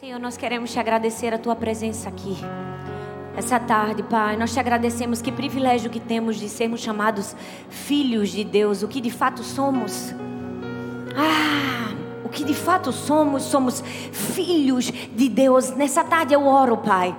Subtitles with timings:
[0.00, 2.34] Senhor, nós queremos te agradecer a tua presença aqui.
[3.36, 7.36] Essa tarde, Pai, nós te agradecemos que privilégio que temos de sermos chamados
[7.68, 10.14] filhos de Deus, o que de fato somos.
[11.14, 11.92] Ah,
[12.24, 15.72] o que de fato somos, somos filhos de Deus.
[15.72, 17.14] Nessa tarde eu oro, Pai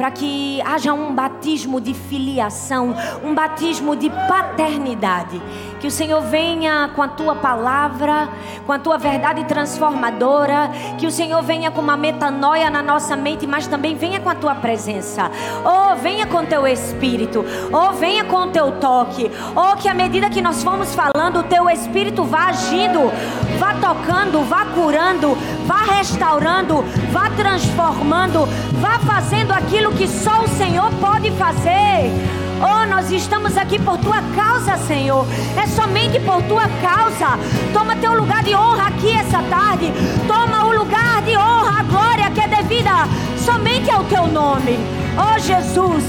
[0.00, 5.38] para que haja um batismo de filiação, um batismo de paternidade.
[5.80, 8.28] Que o Senhor venha com a tua palavra,
[8.66, 10.70] com a tua verdade transformadora.
[10.98, 14.34] Que o Senhor venha com uma metanoia na nossa mente, mas também venha com a
[14.34, 15.30] tua presença.
[15.64, 17.44] Oh, venha com teu espírito.
[17.72, 19.30] Oh, venha com teu toque.
[19.56, 23.10] Oh, que à medida que nós formos falando, o teu espírito vá agindo,
[23.58, 25.34] vá tocando, vá curando,
[25.66, 28.46] vá restaurando, vá transformando,
[28.80, 32.39] vá fazendo aquilo que só o Senhor pode fazer.
[32.62, 35.26] Oh, nós estamos aqui por tua causa, Senhor.
[35.56, 37.38] É somente por tua causa.
[37.72, 39.90] Toma teu lugar de honra aqui essa tarde.
[40.28, 42.90] Toma o lugar de honra, a glória que é devida
[43.38, 44.78] somente ao teu nome.
[45.16, 46.04] Oh, Jesus,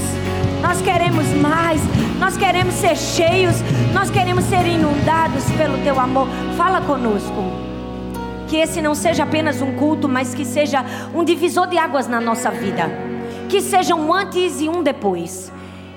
[0.60, 1.80] nós queremos mais.
[2.18, 3.56] Nós queremos ser cheios.
[3.94, 6.28] Nós queremos ser inundados pelo teu amor.
[6.54, 7.50] Fala conosco.
[8.46, 12.20] Que esse não seja apenas um culto, mas que seja um divisor de águas na
[12.20, 12.90] nossa vida.
[13.48, 15.50] Que seja um antes e um depois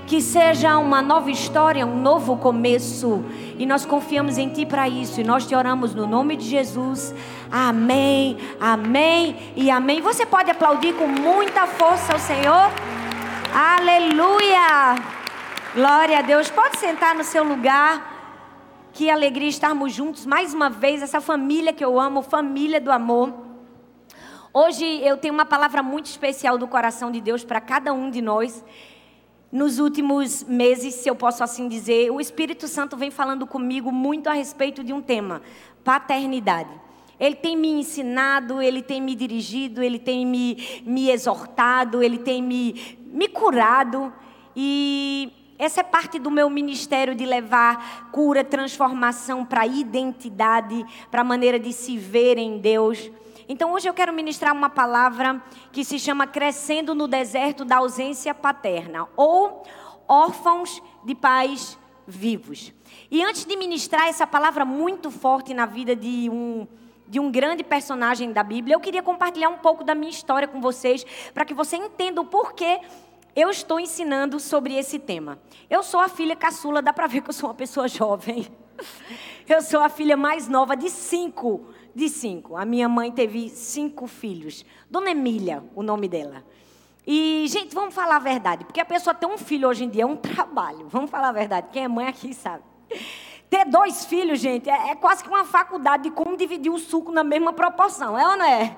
[0.07, 3.23] que seja uma nova história, um novo começo.
[3.57, 5.19] E nós confiamos em Ti para isso.
[5.19, 7.13] E nós te oramos no nome de Jesus.
[7.51, 10.01] Amém, amém e amém.
[10.01, 12.71] Você pode aplaudir com muita força ao Senhor.
[13.53, 14.95] Aleluia!
[15.73, 16.49] Glória a Deus.
[16.49, 18.13] Pode sentar no seu lugar.
[18.93, 21.01] Que alegria estarmos juntos mais uma vez.
[21.01, 23.33] Essa família que eu amo, família do amor.
[24.53, 28.21] Hoje eu tenho uma palavra muito especial do coração de Deus para cada um de
[28.21, 28.63] nós
[29.55, 34.27] nos últimos meses, se eu posso assim dizer, o Espírito Santo vem falando comigo muito
[34.27, 35.41] a respeito de um tema:
[35.81, 36.69] paternidade.
[37.17, 42.43] Ele tem me ensinado, ele tem me dirigido, ele tem me, me exortado, ele tem
[42.43, 44.11] me, me curado.
[44.53, 51.21] E essa é parte do meu ministério de levar cura, transformação para a identidade, para
[51.21, 53.09] a maneira de se ver em Deus.
[53.47, 55.41] Então hoje eu quero ministrar uma palavra
[55.71, 59.63] que se chama Crescendo no Deserto da Ausência Paterna, ou
[60.07, 62.73] Órfãos de Pais Vivos.
[63.11, 66.67] E antes de ministrar essa palavra muito forte na vida de um
[67.07, 70.59] de um grande personagem da Bíblia, eu queria compartilhar um pouco da minha história com
[70.59, 72.79] vocês, para que você entenda o porquê
[73.35, 75.37] eu estou ensinando sobre esse tema.
[75.69, 78.47] Eu sou a filha caçula, dá para ver que eu sou uma pessoa jovem.
[79.47, 82.57] Eu sou a filha mais nova de cinco de cinco.
[82.57, 84.65] A minha mãe teve cinco filhos.
[84.91, 86.43] Dona Emília, o nome dela.
[87.07, 90.03] E, gente, vamos falar a verdade, porque a pessoa ter um filho hoje em dia
[90.03, 90.87] é um trabalho.
[90.89, 91.69] Vamos falar a verdade.
[91.71, 92.63] Quem é mãe aqui sabe.
[93.49, 97.11] Ter dois filhos, gente, é, é, quase que uma faculdade de como dividir o suco
[97.11, 98.75] na mesma proporção, é ou não é?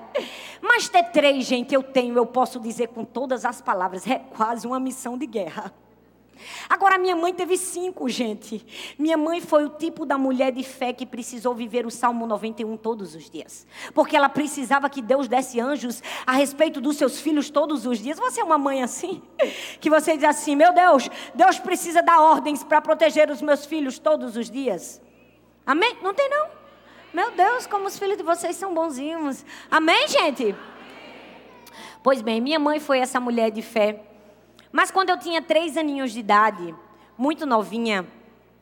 [0.60, 4.66] Mas ter três, gente, eu tenho, eu posso dizer com todas as palavras, é quase
[4.66, 5.72] uma missão de guerra.
[6.68, 8.64] Agora, minha mãe teve cinco, gente.
[8.98, 12.76] Minha mãe foi o tipo da mulher de fé que precisou viver o Salmo 91
[12.76, 13.66] todos os dias.
[13.94, 18.18] Porque ela precisava que Deus desse anjos a respeito dos seus filhos todos os dias.
[18.18, 19.22] Você é uma mãe assim?
[19.80, 23.98] Que você diz assim: Meu Deus, Deus precisa dar ordens para proteger os meus filhos
[23.98, 25.00] todos os dias.
[25.64, 25.98] Amém?
[26.02, 26.48] Não tem não?
[27.12, 29.44] Meu Deus, como os filhos de vocês são bonzinhos.
[29.70, 30.54] Amém, gente?
[32.02, 34.02] Pois bem, minha mãe foi essa mulher de fé
[34.72, 36.74] mas quando eu tinha três aninhos de idade,
[37.16, 38.06] muito novinha,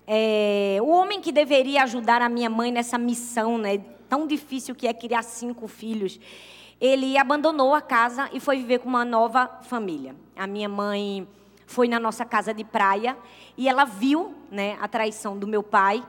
[0.07, 3.79] é, o homem que deveria ajudar a minha mãe nessa missão, né,
[4.09, 6.21] tão difícil que é criar cinco filhos,
[6.81, 10.15] ele abandonou a casa e foi viver com uma nova família.
[10.37, 11.27] A minha mãe
[11.67, 13.17] foi na nossa casa de praia
[13.57, 16.05] e ela viu né, a traição do meu pai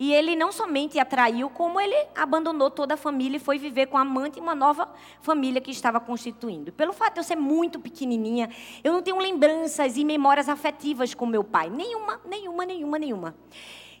[0.00, 3.98] e ele não somente atraiu, como ele abandonou toda a família e foi viver com
[3.98, 4.88] a amante e uma nova
[5.20, 6.72] família que estava constituindo.
[6.72, 8.48] Pelo fato de eu ser muito pequenininha,
[8.82, 11.68] eu não tenho lembranças e memórias afetivas com meu pai.
[11.68, 13.34] Nenhuma, nenhuma, nenhuma, nenhuma.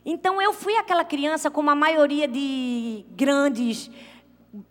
[0.02, 3.90] Então eu fui aquela criança como a maioria de grandes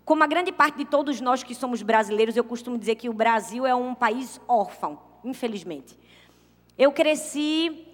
[0.03, 3.13] como a grande parte de todos nós que somos brasileiros, eu costumo dizer que o
[3.13, 5.97] Brasil é um país órfão, infelizmente.
[6.77, 7.88] Eu cresci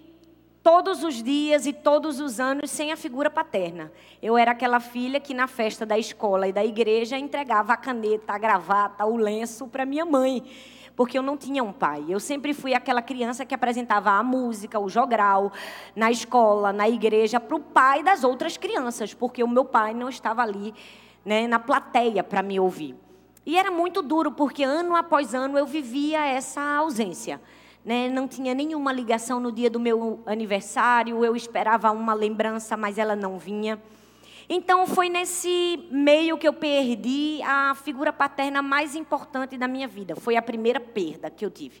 [0.66, 3.92] todos os dias e todos os anos sem a figura paterna.
[4.20, 8.32] Eu era aquela filha que na festa da escola e da igreja entregava a caneta,
[8.32, 10.42] a gravata, o lenço para minha mãe,
[10.96, 12.06] porque eu não tinha um pai.
[12.08, 15.52] Eu sempre fui aquela criança que apresentava a música, o jogral,
[15.94, 20.08] na escola, na igreja, para o pai das outras crianças, porque o meu pai não
[20.08, 20.74] estava ali
[21.24, 22.96] né, na plateia para me ouvir.
[23.46, 27.40] E era muito duro, porque ano após ano eu vivia essa ausência
[27.86, 28.08] né?
[28.08, 33.14] não tinha nenhuma ligação no dia do meu aniversário, eu esperava uma lembrança, mas ela
[33.14, 33.80] não vinha.
[34.48, 40.16] Então foi nesse meio que eu perdi a figura paterna mais importante da minha vida.
[40.16, 41.80] Foi a primeira perda que eu tive.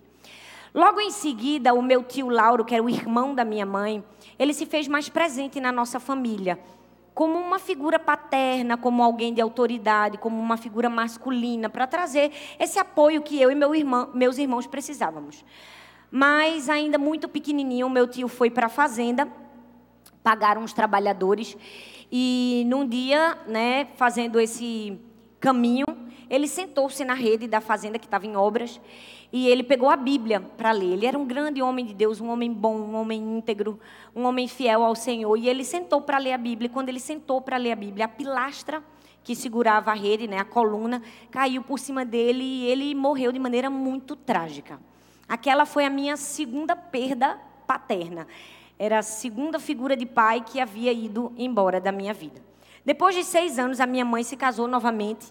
[0.72, 4.04] Logo em seguida, o meu tio Lauro, que era o irmão da minha mãe,
[4.38, 6.58] ele se fez mais presente na nossa família,
[7.14, 12.30] como uma figura paterna, como alguém de autoridade, como uma figura masculina, para trazer
[12.60, 15.42] esse apoio que eu e meu irmão, meus irmãos precisávamos.
[16.18, 19.28] Mas ainda muito pequenininho, meu tio foi para a fazenda,
[20.22, 21.54] pagaram os trabalhadores
[22.10, 24.98] e num dia, né, fazendo esse
[25.38, 25.84] caminho,
[26.30, 28.80] ele sentou-se na rede da fazenda que estava em obras
[29.30, 30.94] e ele pegou a Bíblia para ler.
[30.94, 33.78] Ele era um grande homem de Deus, um homem bom, um homem íntegro,
[34.14, 35.36] um homem fiel ao Senhor.
[35.36, 36.68] E ele sentou para ler a Bíblia.
[36.68, 38.82] E quando ele sentou para ler a Bíblia, a pilastra
[39.22, 43.38] que segurava a rede, né, a coluna, caiu por cima dele e ele morreu de
[43.38, 44.80] maneira muito trágica.
[45.28, 48.26] Aquela foi a minha segunda perda paterna.
[48.78, 52.42] Era a segunda figura de pai que havia ido embora da minha vida.
[52.84, 55.26] Depois de seis anos, a minha mãe se casou novamente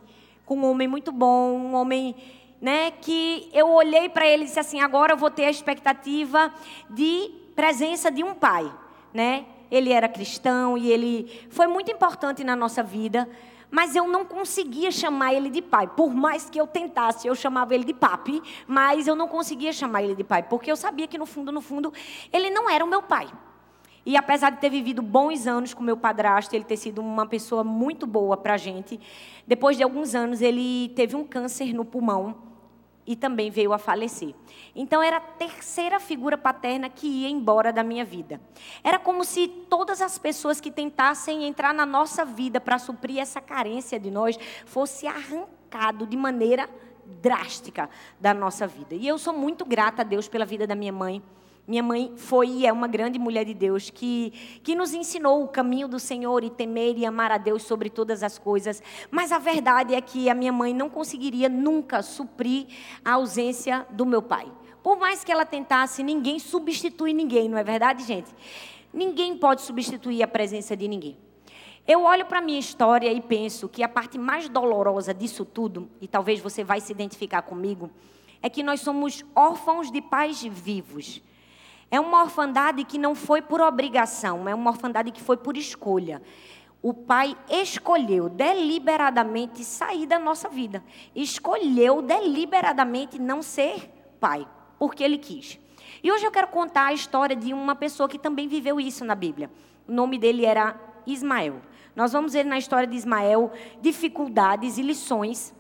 [0.46, 2.16] com um homem muito bom, um homem
[2.62, 6.54] né, que eu olhei para ele e disse assim: agora eu vou ter a expectativa
[6.90, 8.72] de presença de um pai.
[9.14, 9.46] Né?
[9.72, 13.30] Ele era cristão e ele foi muito importante na nossa vida,
[13.76, 15.86] mas eu não conseguia chamar ele de pai.
[15.86, 20.02] Por mais que eu tentasse, eu chamava ele de papi, mas eu não conseguia chamar
[20.02, 21.92] ele de pai, porque eu sabia que no fundo, no fundo,
[22.32, 23.28] ele não era o meu pai.
[24.06, 27.66] E apesar de ter vivido bons anos com meu padrasto, ele ter sido uma pessoa
[27.66, 28.98] muito boa para gente,
[29.46, 32.55] depois de alguns anos ele teve um câncer no pulmão
[33.06, 34.34] e também veio a falecer.
[34.76, 38.40] Então era a terceira figura paterna que ia embora da minha vida.
[38.84, 43.40] Era como se todas as pessoas que tentassem entrar na nossa vida para suprir essa
[43.40, 46.70] carência de nós fosse arrancado de maneira
[47.06, 48.96] drástica da nossa vida.
[48.96, 51.22] E eu sou muito grata a Deus pela vida da minha mãe
[51.68, 54.32] minha mãe foi e é uma grande mulher de Deus que,
[54.64, 58.22] que nos ensinou o caminho do Senhor e temer e amar a Deus sobre todas
[58.22, 58.84] as coisas.
[59.10, 62.68] Mas a verdade é que a minha mãe não conseguiria nunca suprir
[63.04, 64.52] a ausência do meu pai.
[64.84, 68.30] Por mais que ela tentasse, ninguém substitui ninguém, não é verdade, gente?
[68.94, 71.18] Ninguém pode substituir a presença de ninguém.
[71.88, 75.90] Eu olho para a minha história e penso que a parte mais dolorosa disso tudo,
[76.00, 77.90] e talvez você vai se identificar comigo,
[78.42, 81.22] é que nós somos órfãos de pais vivos.
[81.90, 86.22] É uma orfandade que não foi por obrigação, é uma orfandade que foi por escolha.
[86.82, 90.84] O pai escolheu deliberadamente sair da nossa vida.
[91.16, 93.90] Escolheu deliberadamente não ser
[94.20, 94.48] pai,
[94.78, 95.60] porque ele quis.
[96.04, 99.16] E hoje eu quero contar a história de uma pessoa que também viveu isso na
[99.16, 99.50] Bíblia.
[99.88, 101.62] O nome dele era Ismael.
[101.96, 105.54] Nós vamos ver na história de Ismael dificuldades e lições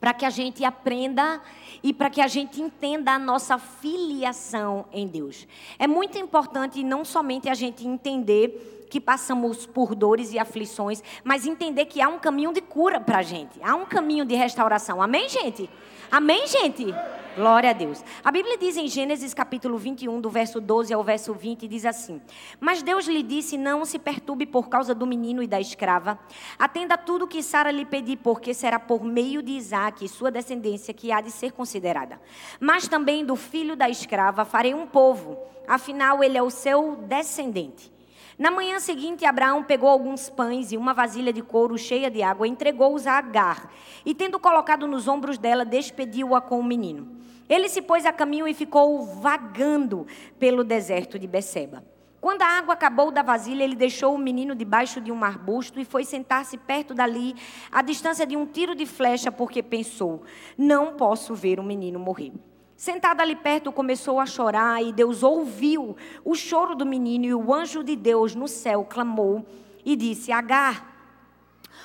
[0.00, 1.40] para que a gente aprenda
[1.82, 5.46] e para que a gente entenda a nossa filiação em Deus.
[5.78, 11.46] É muito importante não somente a gente entender que passamos por dores e aflições, mas
[11.46, 15.00] entender que há um caminho de cura para a gente, há um caminho de restauração.
[15.00, 15.70] Amém, gente?
[16.10, 16.92] Amém, gente?
[17.36, 18.04] Glória a Deus.
[18.24, 22.20] A Bíblia diz em Gênesis capítulo 21, do verso 12 ao verso 20, diz assim:
[22.58, 26.18] Mas Deus lhe disse: Não se perturbe por causa do menino e da escrava.
[26.58, 31.12] Atenda tudo que Sara lhe pedir, porque será por meio de Isaac, sua descendência, que
[31.12, 32.20] há de ser considerada.
[32.58, 35.38] Mas também do filho da escrava farei um povo,
[35.68, 37.99] afinal ele é o seu descendente.
[38.40, 42.48] Na manhã seguinte, Abraão pegou alguns pães e uma vasilha de couro cheia de água,
[42.48, 43.70] entregou-os a Agar,
[44.02, 47.18] e tendo colocado nos ombros dela, despediu-a com o menino.
[47.46, 50.06] Ele se pôs a caminho e ficou vagando
[50.38, 51.84] pelo deserto de Beceba.
[52.18, 55.84] Quando a água acabou da vasilha, ele deixou o menino debaixo de um arbusto e
[55.84, 57.34] foi sentar-se perto dali,
[57.70, 60.22] à distância de um tiro de flecha, porque pensou:
[60.56, 62.32] não posso ver o menino morrer.
[62.80, 65.94] Sentado ali perto, começou a chorar e Deus ouviu
[66.24, 69.44] o choro do menino e o anjo de Deus no céu clamou
[69.84, 70.90] e disse: Agar,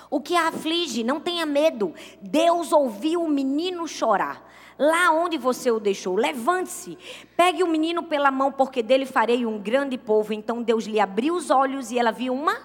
[0.09, 1.93] o que a aflige, não tenha medo.
[2.21, 4.49] Deus ouviu o menino chorar.
[4.79, 6.97] Lá onde você o deixou, levante-se,
[7.35, 10.31] pegue o menino pela mão, porque dele farei um grande povo.
[10.31, 12.57] Então Deus lhe abriu os olhos e ela viu uma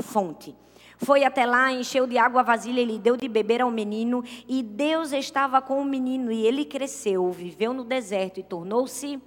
[0.00, 0.54] fonte.
[1.04, 4.22] Foi até lá, encheu de água a vasilha e lhe deu de beber ao menino.
[4.46, 9.20] E Deus estava com o menino e ele cresceu, viveu no deserto e tornou-se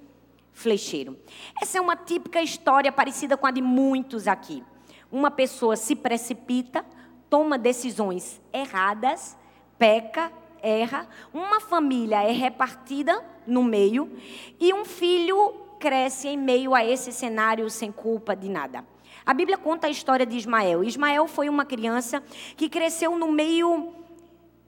[0.52, 1.18] flecheiro.
[1.60, 4.64] Essa é uma típica história parecida com a de muitos aqui.
[5.12, 6.82] Uma pessoa se precipita,
[7.28, 9.36] toma decisões erradas,
[9.78, 14.10] peca, erra, uma família é repartida no meio
[14.58, 18.95] e um filho cresce em meio a esse cenário sem culpa de nada.
[19.26, 20.84] A Bíblia conta a história de Ismael.
[20.84, 22.22] Ismael foi uma criança
[22.56, 23.92] que cresceu no meio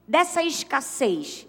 [0.06, 1.46] dessa escassez,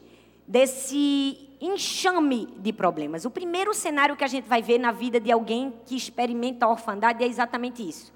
[0.47, 3.25] desse enxame de problemas.
[3.25, 6.69] O primeiro cenário que a gente vai ver na vida de alguém que experimenta a
[6.69, 8.13] orfandade é exatamente isso.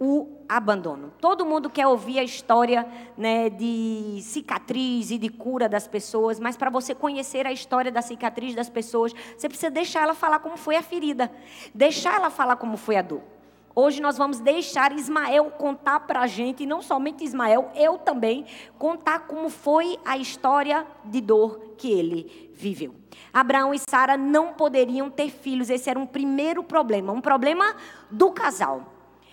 [0.00, 1.12] o abandono.
[1.20, 2.86] Todo mundo quer ouvir a história
[3.16, 8.00] né, de cicatriz e de cura das pessoas, mas para você conhecer a história da
[8.00, 11.28] cicatriz das pessoas, você precisa deixar ela falar como foi a ferida,
[11.74, 13.37] deixar ela falar como foi a dor.
[13.80, 18.44] Hoje nós vamos deixar Ismael contar para a gente, e não somente Ismael, eu também,
[18.76, 22.92] contar como foi a história de dor que ele viveu.
[23.32, 27.76] Abraão e Sara não poderiam ter filhos, esse era um primeiro problema, um problema
[28.10, 28.82] do casal.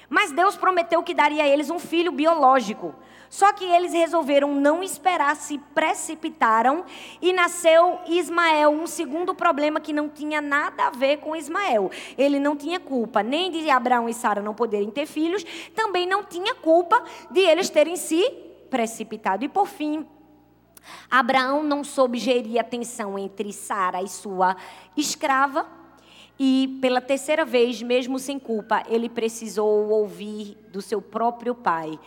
[0.07, 2.93] Mas Deus prometeu que daria a eles um filho biológico.
[3.29, 6.85] Só que eles resolveram não esperar, se precipitaram
[7.21, 11.89] e nasceu Ismael, um segundo problema que não tinha nada a ver com Ismael.
[12.17, 15.43] Ele não tinha culpa nem de Abraão e Sara não poderem ter filhos,
[15.75, 18.29] também não tinha culpa de eles terem se
[18.69, 19.43] precipitado.
[19.43, 20.05] E por fim,
[21.09, 24.55] Abraão não soube gerir a tensão entre Sara e sua
[24.95, 25.65] escrava
[26.37, 31.97] e pela terceira vez, mesmo sem culpa, ele precisou ouvir do seu próprio pai: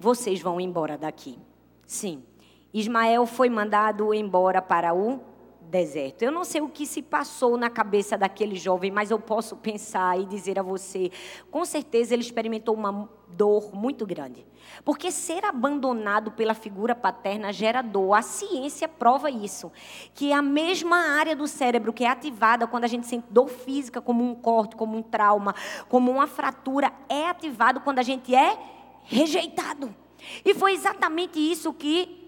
[0.00, 1.38] Vocês vão embora daqui.
[1.86, 2.24] Sim,
[2.72, 5.20] Ismael foi mandado embora para o
[5.60, 6.22] deserto.
[6.22, 10.18] Eu não sei o que se passou na cabeça daquele jovem, mas eu posso pensar
[10.18, 11.10] e dizer a você:
[11.50, 14.46] com certeza ele experimentou uma dor muito grande.
[14.86, 18.14] Porque ser abandonado pela figura paterna gera dor.
[18.14, 19.70] A ciência prova isso.
[20.14, 24.00] Que a mesma área do cérebro que é ativada quando a gente sente dor física,
[24.00, 25.54] como um corte, como um trauma,
[25.90, 28.79] como uma fratura, é ativado quando a gente é
[29.10, 29.94] rejeitado.
[30.44, 32.18] E foi exatamente isso que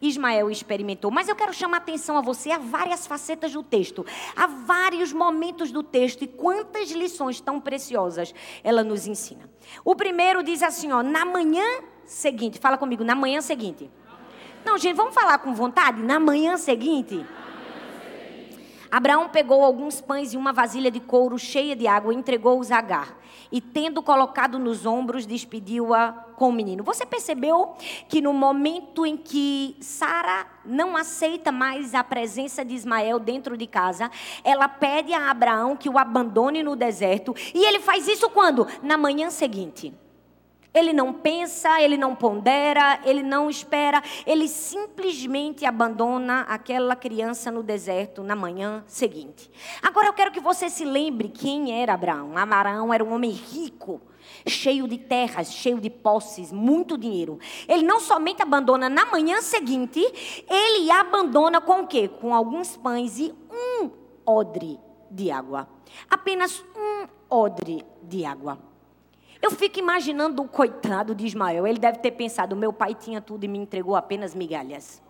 [0.00, 1.10] Ismael experimentou.
[1.10, 5.70] Mas eu quero chamar atenção a você a várias facetas do texto, a vários momentos
[5.72, 9.50] do texto e quantas lições tão preciosas ela nos ensina.
[9.84, 11.64] O primeiro diz assim, ó, na manhã
[12.06, 13.90] seguinte, fala comigo, na manhã seguinte.
[14.64, 16.00] Não, gente, vamos falar com vontade?
[16.02, 17.24] Na manhã seguinte.
[18.90, 22.78] Abraão pegou alguns pães e uma vasilha de couro cheia de água e entregou-os a
[22.78, 23.18] Agar.
[23.50, 26.84] E tendo colocado nos ombros, despediu-a com o menino.
[26.84, 27.74] Você percebeu
[28.08, 33.66] que no momento em que Sara não aceita mais a presença de Ismael dentro de
[33.66, 34.10] casa,
[34.44, 37.34] ela pede a Abraão que o abandone no deserto.
[37.54, 38.66] E ele faz isso quando?
[38.82, 39.92] Na manhã seguinte.
[40.72, 47.62] Ele não pensa, ele não pondera, ele não espera, ele simplesmente abandona aquela criança no
[47.62, 49.50] deserto na manhã seguinte.
[49.82, 52.36] Agora eu quero que você se lembre quem era Abraão.
[52.36, 54.00] Abraão era um homem rico,
[54.46, 57.38] cheio de terras, cheio de posses, muito dinheiro.
[57.66, 60.00] Ele não somente abandona na manhã seguinte,
[60.48, 62.08] ele abandona com o quê?
[62.08, 63.90] Com alguns pães e um
[64.26, 64.78] odre
[65.10, 65.66] de água.
[66.10, 68.67] Apenas um odre de água.
[69.40, 71.66] Eu fico imaginando o coitado de Ismael.
[71.66, 75.02] Ele deve ter pensado: meu pai tinha tudo e me entregou apenas migalhas.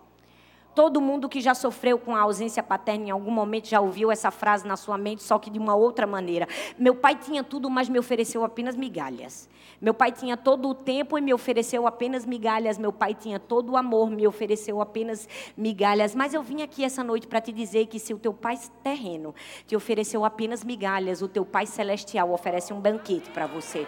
[0.75, 4.31] Todo mundo que já sofreu com a ausência paterna em algum momento já ouviu essa
[4.31, 6.47] frase na sua mente, só que de uma outra maneira.
[6.77, 9.49] Meu pai tinha tudo, mas me ofereceu apenas migalhas.
[9.81, 12.77] Meu pai tinha todo o tempo e me ofereceu apenas migalhas.
[12.77, 16.13] Meu pai tinha todo o amor, me ofereceu apenas migalhas.
[16.13, 19.33] Mas eu vim aqui essa noite para te dizer que se o teu pai terreno
[19.65, 23.87] te ofereceu apenas migalhas, o teu pai celestial oferece um banquete para você.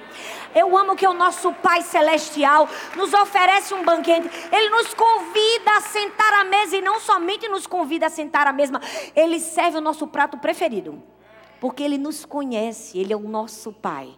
[0.55, 4.29] Eu amo que o nosso pai celestial nos oferece um banquete.
[4.51, 8.53] Ele nos convida a sentar à mesa e não somente nos convida a sentar à
[8.53, 8.81] mesma,
[9.15, 11.01] ele serve o nosso prato preferido.
[11.59, 14.15] Porque ele nos conhece, ele é o nosso pai.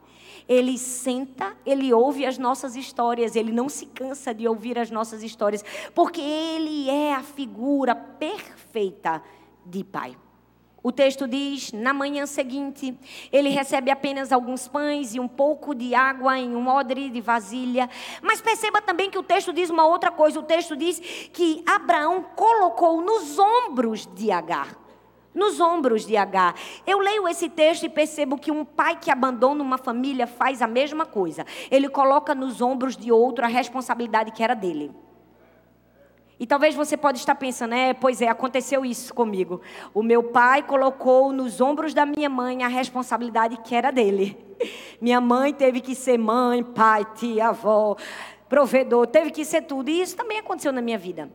[0.47, 5.23] Ele senta, ele ouve as nossas histórias, ele não se cansa de ouvir as nossas
[5.23, 9.21] histórias, porque ele é a figura perfeita
[9.65, 10.17] de pai.
[10.83, 12.93] O texto diz: na manhã seguinte,
[13.31, 17.89] ele recebe apenas alguns pães e um pouco de água em um odre de vasilha.
[18.21, 20.99] Mas perceba também que o texto diz uma outra coisa: o texto diz
[21.31, 24.83] que Abraão colocou nos ombros de Agar
[25.33, 26.53] nos ombros de Agar.
[26.85, 30.67] Eu leio esse texto e percebo que um pai que abandona uma família faz a
[30.67, 31.43] mesma coisa.
[31.71, 34.91] Ele coloca nos ombros de outro a responsabilidade que era dele.
[36.39, 39.61] E talvez você pode estar pensando, é, pois é, aconteceu isso comigo.
[39.93, 44.37] O meu pai colocou nos ombros da minha mãe a responsabilidade que era dele.
[45.01, 47.97] Minha mãe teve que ser mãe, pai, tia, avó,
[48.47, 49.89] provedor, teve que ser tudo.
[49.89, 51.29] E isso também aconteceu na minha vida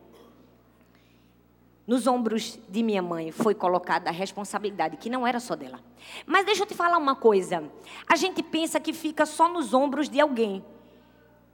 [1.89, 5.79] nos ombros de minha mãe foi colocada a responsabilidade que não era só dela.
[6.23, 7.63] Mas deixa eu te falar uma coisa.
[8.07, 10.63] A gente pensa que fica só nos ombros de alguém.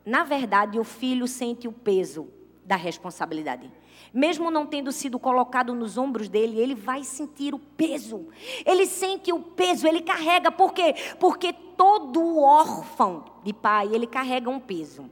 [0.05, 2.27] Na verdade, o filho sente o peso
[2.65, 3.71] da responsabilidade.
[4.13, 8.27] Mesmo não tendo sido colocado nos ombros dele, ele vai sentir o peso.
[8.65, 10.51] Ele sente o peso, ele carrega.
[10.51, 10.95] Por quê?
[11.19, 15.09] Porque todo órfão de pai, ele carrega um peso.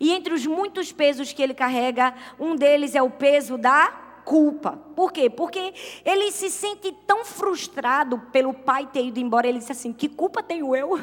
[0.00, 3.88] E entre os muitos pesos que ele carrega, um deles é o peso da
[4.24, 4.78] culpa.
[4.96, 5.28] Por quê?
[5.28, 9.46] Porque ele se sente tão frustrado pelo pai ter ido embora.
[9.46, 10.98] Ele disse assim: Que culpa tenho eu?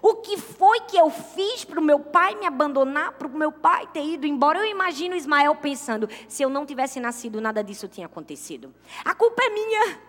[0.00, 3.50] O que foi que eu fiz para o meu pai me abandonar, para o meu
[3.50, 4.58] pai ter ido embora?
[4.58, 8.72] Eu imagino Ismael pensando: se eu não tivesse nascido, nada disso tinha acontecido.
[9.04, 10.08] A culpa é minha.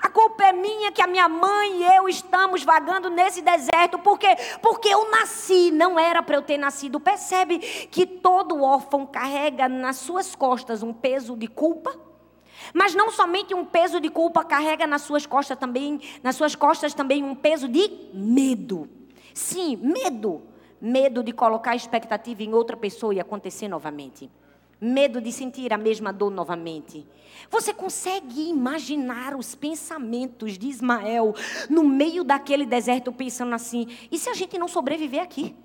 [0.00, 3.98] A culpa é minha que a minha mãe e eu estamos vagando nesse deserto.
[3.98, 4.28] Por quê?
[4.62, 7.00] Porque eu nasci, não era para eu ter nascido.
[7.00, 12.05] Percebe que todo órfão carrega nas suas costas um peso de culpa?
[12.72, 16.94] Mas não somente um peso de culpa carrega nas suas costas também, nas suas costas
[16.94, 18.88] também um peso de medo.
[19.34, 20.42] Sim, medo.
[20.80, 24.30] Medo de colocar expectativa em outra pessoa e acontecer novamente.
[24.78, 27.06] Medo de sentir a mesma dor novamente.
[27.50, 31.34] Você consegue imaginar os pensamentos de Ismael
[31.70, 35.56] no meio daquele deserto pensando assim: e se a gente não sobreviver aqui?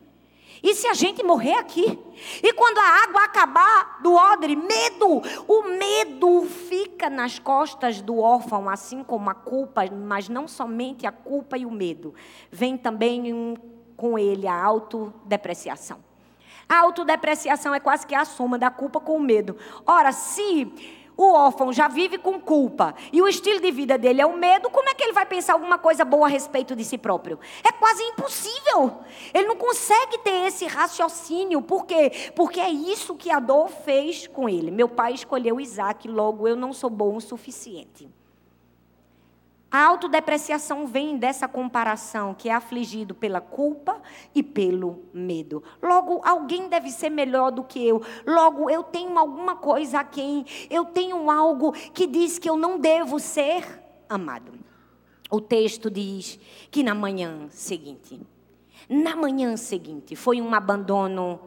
[0.63, 1.97] E se a gente morrer aqui?
[2.43, 8.69] E quando a água acabar do odre, medo, o medo fica nas costas do órfão,
[8.69, 12.13] assim como a culpa, mas não somente a culpa e o medo,
[12.51, 13.57] vem também
[13.97, 15.99] com ele a autodepreciação.
[16.69, 19.57] A autodepreciação é quase que a soma da culpa com o medo.
[19.85, 20.71] Ora, se
[21.21, 24.69] o órfão já vive com culpa e o estilo de vida dele é o medo,
[24.69, 27.39] como é que ele vai pensar alguma coisa boa a respeito de si próprio?
[27.63, 28.99] É quase impossível.
[29.33, 31.61] Ele não consegue ter esse raciocínio.
[31.61, 32.31] Por quê?
[32.35, 34.71] Porque é isso que a dor fez com ele.
[34.71, 38.09] Meu pai escolheu Isaac, logo eu não sou bom o suficiente.
[39.71, 44.01] A autodepreciação vem dessa comparação, que é afligido pela culpa
[44.35, 45.63] e pelo medo.
[45.81, 48.01] Logo, alguém deve ser melhor do que eu.
[48.27, 52.77] Logo, eu tenho alguma coisa a quem eu tenho algo que diz que eu não
[52.77, 54.51] devo ser amado.
[55.29, 56.37] O texto diz
[56.69, 58.19] que na manhã seguinte,
[58.89, 61.39] na manhã seguinte, foi um abandono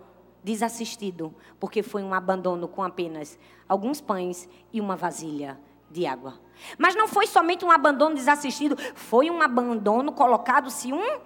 [0.43, 3.39] desassistido, porque foi um abandono com apenas
[3.69, 5.61] alguns pães e uma vasilha
[5.95, 6.41] de água.
[6.77, 11.21] Mas não foi somente um abandono desassistido, foi um abandono colocado-se um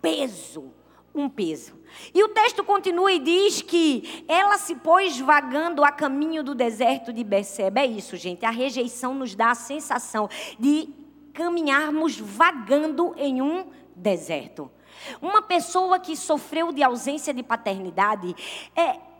[0.00, 0.70] peso.
[1.14, 1.78] Um peso.
[2.14, 7.12] E o texto continua e diz que ela se pôs vagando a caminho do deserto
[7.12, 7.80] de Beceba.
[7.80, 8.46] É isso, gente.
[8.46, 10.28] A rejeição nos dá a sensação
[10.58, 10.88] de
[11.34, 14.70] caminharmos vagando em um deserto.
[15.20, 18.34] Uma pessoa que sofreu de ausência de paternidade
[18.74, 19.11] é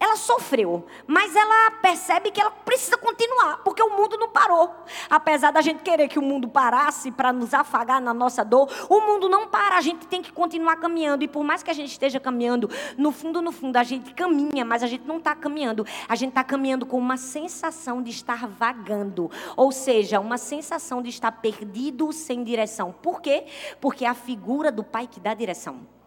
[0.00, 4.74] ela sofreu, mas ela percebe que ela precisa continuar, porque o mundo não parou.
[5.10, 9.00] Apesar da gente querer que o mundo parasse para nos afagar na nossa dor, o
[9.00, 11.22] mundo não para, a gente tem que continuar caminhando.
[11.22, 14.64] E por mais que a gente esteja caminhando, no fundo, no fundo, a gente caminha,
[14.64, 15.86] mas a gente não está caminhando.
[16.08, 21.10] A gente está caminhando com uma sensação de estar vagando, ou seja, uma sensação de
[21.10, 22.90] estar perdido sem direção.
[23.02, 23.44] Por quê?
[23.78, 25.99] Porque é a figura do Pai que dá direção.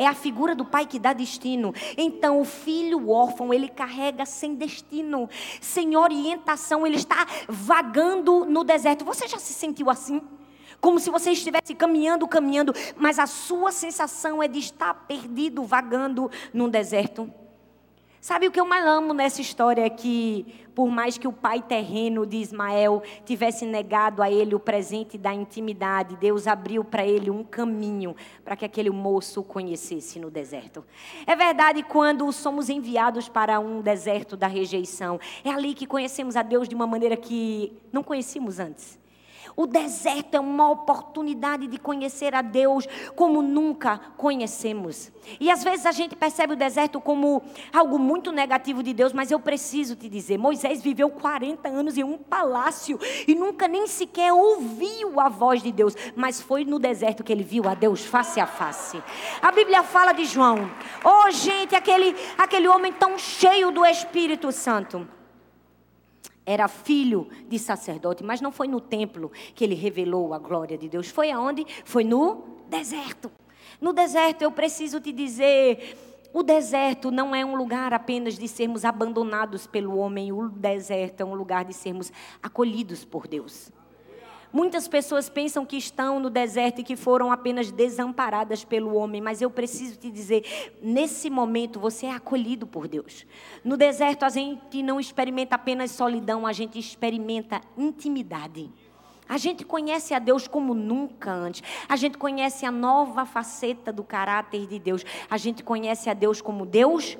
[0.00, 1.74] É a figura do pai que dá destino.
[1.94, 5.28] Então, o filho órfão, ele carrega sem destino,
[5.60, 9.04] sem orientação, ele está vagando no deserto.
[9.04, 10.22] Você já se sentiu assim?
[10.80, 16.30] Como se você estivesse caminhando, caminhando, mas a sua sensação é de estar perdido, vagando
[16.50, 17.30] num deserto.
[18.20, 21.62] Sabe o que eu mais amo nessa história é que, por mais que o pai
[21.62, 27.30] terreno de Ismael tivesse negado a ele o presente da intimidade, Deus abriu para ele
[27.30, 30.84] um caminho para que aquele moço o conhecesse no deserto.
[31.26, 36.42] É verdade, quando somos enviados para um deserto da rejeição, é ali que conhecemos a
[36.42, 38.99] Deus de uma maneira que não conhecíamos antes.
[39.56, 45.12] O deserto é uma oportunidade de conhecer a Deus como nunca conhecemos.
[45.38, 49.30] E às vezes a gente percebe o deserto como algo muito negativo de Deus, mas
[49.30, 54.32] eu preciso te dizer: Moisés viveu 40 anos em um palácio e nunca nem sequer
[54.32, 58.40] ouviu a voz de Deus, mas foi no deserto que ele viu a Deus face
[58.40, 59.02] a face.
[59.42, 60.70] A Bíblia fala de João.
[61.04, 65.06] Oh, gente, aquele, aquele homem tão cheio do Espírito Santo
[66.50, 70.88] era filho de sacerdote, mas não foi no templo que ele revelou a glória de
[70.88, 71.08] Deus.
[71.08, 71.64] Foi aonde?
[71.84, 73.30] Foi no deserto.
[73.80, 75.96] No deserto, eu preciso te dizer,
[76.32, 81.24] o deserto não é um lugar apenas de sermos abandonados pelo homem, o deserto é
[81.24, 83.70] um lugar de sermos acolhidos por Deus.
[84.52, 89.40] Muitas pessoas pensam que estão no deserto e que foram apenas desamparadas pelo homem, mas
[89.40, 90.44] eu preciso te dizer,
[90.82, 93.24] nesse momento você é acolhido por Deus.
[93.64, 98.70] No deserto a gente não experimenta apenas solidão, a gente experimenta intimidade.
[99.28, 101.62] A gente conhece a Deus como nunca antes.
[101.88, 105.04] A gente conhece a nova faceta do caráter de Deus.
[105.30, 107.16] A gente conhece a Deus como Deus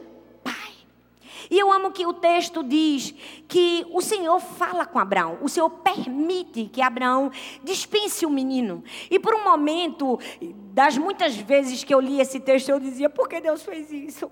[1.50, 3.14] e eu amo que o texto diz
[3.46, 7.30] que o Senhor fala com Abraão, o Senhor permite que Abraão
[7.62, 8.82] dispense o menino.
[9.10, 10.18] E por um momento,
[10.72, 14.30] das muitas vezes que eu li esse texto, eu dizia: por que Deus fez isso?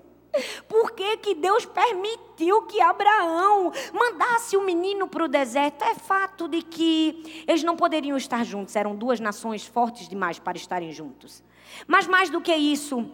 [0.67, 5.83] Por que, que Deus permitiu que Abraão mandasse o menino para o deserto?
[5.83, 10.57] É fato de que eles não poderiam estar juntos, eram duas nações fortes demais para
[10.57, 11.43] estarem juntos.
[11.87, 13.09] Mas mais do que isso,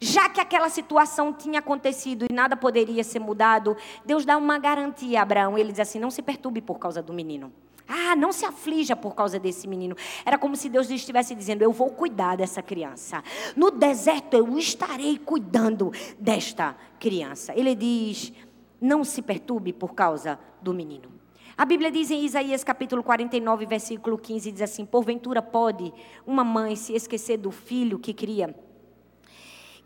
[0.00, 5.18] já que aquela situação tinha acontecido e nada poderia ser mudado, Deus dá uma garantia
[5.18, 5.58] a Abraão.
[5.58, 7.52] Ele diz assim: não se perturbe por causa do menino.
[7.88, 9.96] Ah, não se aflija por causa desse menino.
[10.24, 13.24] Era como se Deus estivesse dizendo: Eu vou cuidar dessa criança.
[13.56, 17.52] No deserto eu estarei cuidando desta criança.
[17.56, 18.32] Ele diz:
[18.80, 21.10] Não se perturbe por causa do menino.
[21.56, 25.92] A Bíblia diz em Isaías capítulo 49, versículo 15: diz assim: Porventura pode
[26.26, 28.54] uma mãe se esquecer do filho que cria?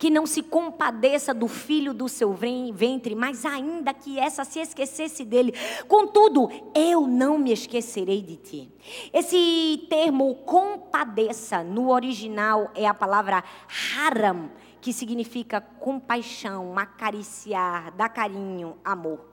[0.02, 5.24] Que não se compadeça do filho do seu ventre, mas ainda que essa se esquecesse
[5.24, 5.54] dele.
[5.86, 8.72] Contudo, eu não me esquecerei de ti.
[9.12, 13.44] Esse termo compadeça no original é a palavra
[13.96, 19.28] haram, que significa compaixão, acariciar, dar carinho, amor.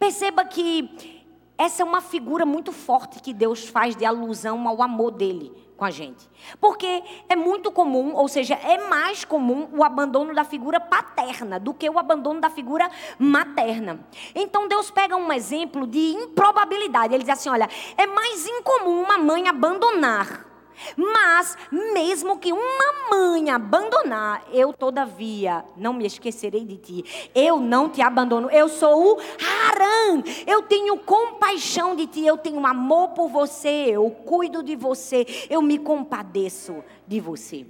[0.00, 1.22] Perceba que
[1.56, 5.84] essa é uma figura muito forte que Deus faz de alusão ao amor dele com
[5.84, 6.28] a gente.
[6.60, 11.72] Porque é muito comum, ou seja, é mais comum o abandono da figura paterna do
[11.72, 14.00] que o abandono da figura materna.
[14.34, 17.14] Então Deus pega um exemplo de improbabilidade.
[17.14, 20.48] Ele diz assim: olha, é mais incomum uma mãe abandonar
[20.96, 27.30] mas, mesmo que uma mãe abandonar, eu todavia não me esquecerei de ti.
[27.34, 28.50] Eu não te abandono.
[28.50, 30.22] Eu sou o Harã.
[30.46, 32.24] Eu tenho compaixão de ti.
[32.24, 33.68] Eu tenho amor por você.
[33.68, 35.26] Eu cuido de você.
[35.48, 37.66] Eu me compadeço de você.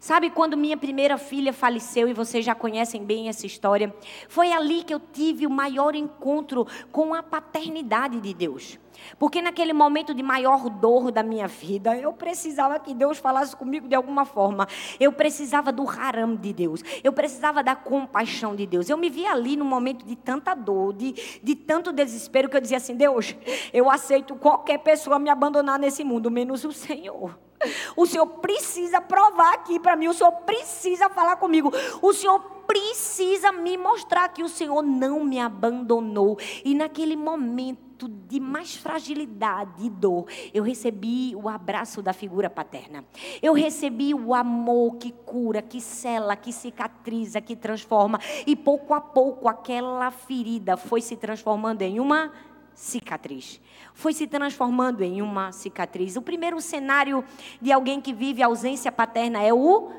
[0.00, 3.94] Sabe quando minha primeira filha faleceu e vocês já conhecem bem essa história?
[4.30, 8.78] Foi ali que eu tive o maior encontro com a paternidade de Deus.
[9.18, 13.86] Porque naquele momento de maior dor da minha vida, eu precisava que Deus falasse comigo
[13.86, 14.66] de alguma forma.
[14.98, 16.82] Eu precisava do haram de Deus.
[17.04, 18.88] Eu precisava da compaixão de Deus.
[18.88, 22.60] Eu me via ali num momento de tanta dor, de, de tanto desespero, que eu
[22.60, 23.36] dizia assim: Deus,
[23.70, 27.49] eu aceito qualquer pessoa me abandonar nesse mundo, menos o Senhor.
[27.96, 30.08] O Senhor precisa provar aqui para mim.
[30.08, 31.72] O Senhor precisa falar comigo.
[32.00, 36.38] O Senhor precisa me mostrar que o Senhor não me abandonou.
[36.64, 43.04] E naquele momento de mais fragilidade e dor, eu recebi o abraço da figura paterna.
[43.42, 48.20] Eu recebi o amor que cura, que cela, que cicatriza, que transforma.
[48.46, 52.32] E pouco a pouco aquela ferida foi se transformando em uma
[52.80, 53.60] cicatriz.
[53.92, 56.16] Foi se transformando em uma cicatriz.
[56.16, 57.22] O primeiro cenário
[57.60, 59.90] de alguém que vive ausência paterna é o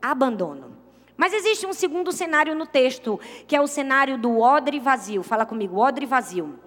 [0.00, 0.74] abandono.
[1.14, 5.22] Mas existe um segundo cenário no texto, que é o cenário do odre vazio.
[5.22, 6.58] Fala comigo, odre vazio.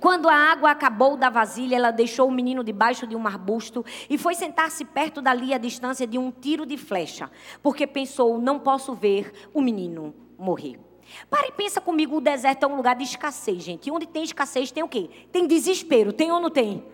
[0.00, 4.18] Quando a água acabou da vasilha, ela deixou o menino debaixo de um arbusto e
[4.18, 7.30] foi sentar-se perto dali a distância de um tiro de flecha,
[7.62, 10.87] porque pensou: não posso ver o menino morrer.
[11.30, 13.88] Para e pensa comigo, o deserto é um lugar de escassez, gente.
[13.88, 15.08] E onde tem escassez tem o quê?
[15.32, 16.84] Tem desespero, tem ou não tem?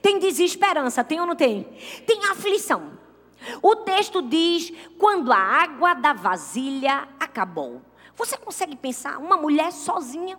[0.00, 1.64] Tem desesperança, tem ou não tem?
[2.06, 2.98] Tem aflição.
[3.62, 7.82] O texto diz: quando a água da vasilha acabou.
[8.14, 10.38] Você consegue pensar uma mulher sozinha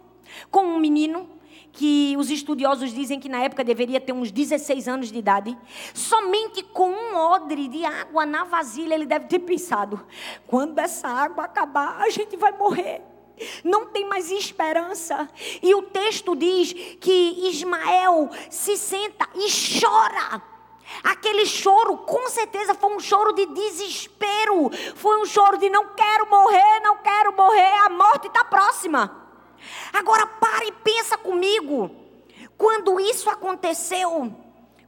[0.50, 1.37] com um menino
[1.78, 5.56] que os estudiosos dizem que na época deveria ter uns 16 anos de idade,
[5.94, 10.04] somente com um odre de água na vasilha ele deve ter pensado:
[10.48, 13.04] quando essa água acabar, a gente vai morrer.
[13.63, 15.30] Não tem mais esperança.
[15.62, 19.48] E o texto diz que Ismael se senta e
[19.80, 20.42] chora.
[21.04, 24.72] Aquele choro, com certeza, foi um choro de desespero.
[24.96, 29.27] Foi um choro de não quero morrer, não quero morrer, a morte está próxima.
[29.93, 31.91] Agora pare e pensa comigo.
[32.58, 34.34] Quando isso aconteceu,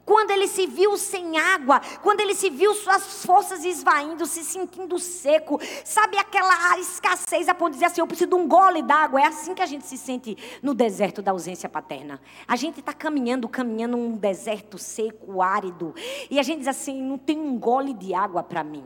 [0.09, 4.97] quando ele se viu sem água, quando ele se viu suas forças esvaindo, se sentindo
[4.97, 9.21] seco, sabe aquela escassez a ponto de dizer assim: eu preciso de um gole d'água.
[9.21, 12.19] É assim que a gente se sente no deserto da ausência paterna.
[12.47, 15.93] A gente está caminhando, caminhando num deserto seco, árido,
[16.27, 18.83] e a gente diz assim: não tem um gole de água para mim.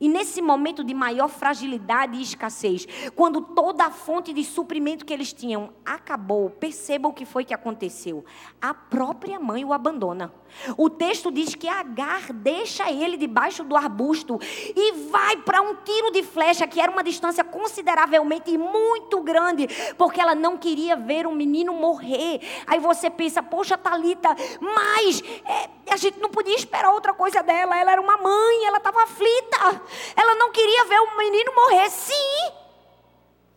[0.00, 5.12] E nesse momento de maior fragilidade e escassez, quando toda a fonte de suprimento que
[5.12, 8.24] eles tinham acabou, perceba o que foi que aconteceu.
[8.62, 10.32] A própria mãe o abandona.
[10.76, 14.38] O texto diz que Agar deixa ele debaixo do arbusto
[14.74, 20.20] e vai para um tiro de flecha, que era uma distância consideravelmente muito grande, porque
[20.20, 22.40] ela não queria ver um menino morrer.
[22.66, 27.76] Aí você pensa, poxa, Talita, mas é, a gente não podia esperar outra coisa dela.
[27.76, 29.82] Ela era uma mãe, ela estava aflita.
[30.16, 31.90] Ela não queria ver o menino morrer.
[31.90, 32.52] Sim.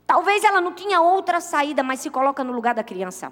[0.05, 3.31] Talvez ela não tinha outra saída, mas se coloca no lugar da criança.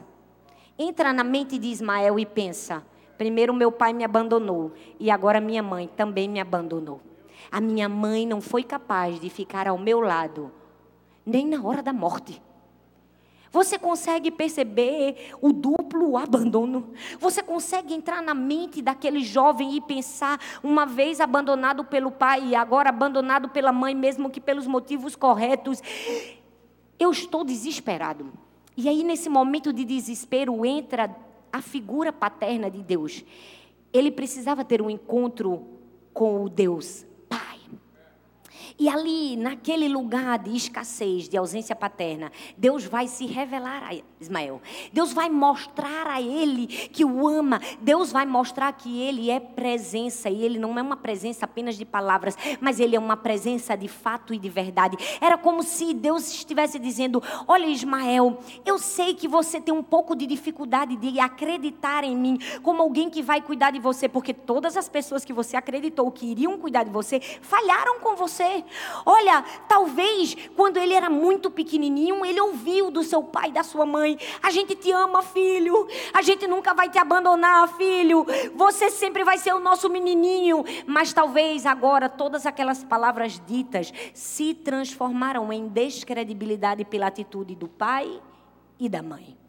[0.78, 2.84] Entra na mente de Ismael e pensa:
[3.18, 7.00] Primeiro meu pai me abandonou e agora minha mãe também me abandonou.
[7.52, 10.52] A minha mãe não foi capaz de ficar ao meu lado
[11.26, 12.42] nem na hora da morte.
[13.52, 16.94] Você consegue perceber o duplo abandono?
[17.20, 22.56] Você consegue entrar na mente daquele jovem e pensar, uma vez abandonado pelo pai e
[22.56, 25.82] agora abandonado pela mãe, mesmo que pelos motivos corretos,
[26.98, 28.32] eu estou desesperado.
[28.78, 31.14] E aí, nesse momento de desespero, entra
[31.52, 33.26] a figura paterna de Deus.
[33.92, 35.68] Ele precisava ter um encontro
[36.14, 37.06] com o Deus
[38.82, 44.60] e ali, naquele lugar de escassez, de ausência paterna, Deus vai se revelar a Ismael.
[44.92, 47.62] Deus vai mostrar a ele que o ama.
[47.80, 50.32] Deus vai mostrar que ele é presença.
[50.32, 53.88] E ele não é uma presença apenas de palavras, mas ele é uma presença de
[53.88, 54.98] fato e de verdade.
[55.22, 60.16] Era como se Deus estivesse dizendo: Olha, Ismael, eu sei que você tem um pouco
[60.16, 64.76] de dificuldade de acreditar em mim como alguém que vai cuidar de você, porque todas
[64.76, 68.64] as pessoas que você acreditou que iriam cuidar de você falharam com você.
[69.06, 73.86] Olha, talvez quando ele era muito pequenininho, ele ouviu do seu pai e da sua
[73.86, 75.88] mãe: A gente te ama, filho.
[76.14, 78.26] A gente nunca vai te abandonar, filho.
[78.56, 80.64] Você sempre vai ser o nosso menininho.
[80.86, 88.22] Mas talvez agora todas aquelas palavras ditas se transformaram em descredibilidade pela atitude do pai
[88.80, 89.41] e da mãe.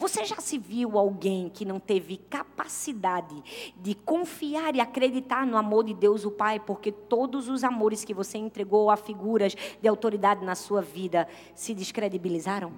[0.00, 3.36] Você já se viu alguém que não teve capacidade
[3.76, 8.14] de confiar e acreditar no amor de Deus, o Pai, porque todos os amores que
[8.14, 12.72] você entregou a figuras de autoridade na sua vida se descredibilizaram?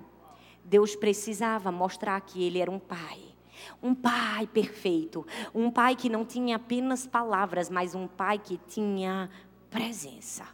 [0.65, 3.21] Deus precisava mostrar que Ele era um Pai.
[3.81, 9.31] Um pai perfeito, um pai que não tinha apenas palavras, mas um pai que tinha
[9.71, 10.45] presença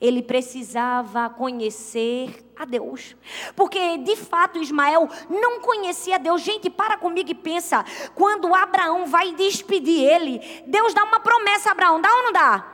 [0.00, 3.16] ele precisava conhecer a Deus.
[3.54, 6.42] Porque, de fato, Ismael não conhecia Deus.
[6.42, 7.84] Gente, para comigo e pensa.
[8.14, 12.66] Quando Abraão vai despedir ele, Deus dá uma promessa a Abraão, dá ou não dá?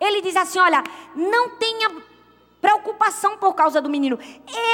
[0.00, 0.82] Ele diz assim: Olha,
[1.14, 1.90] não tenha
[2.60, 4.18] preocupação por causa do menino.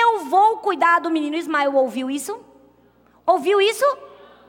[0.01, 1.37] Eu vou cuidar do menino.
[1.37, 2.39] Ismael ouviu isso?
[3.27, 3.85] Ouviu isso?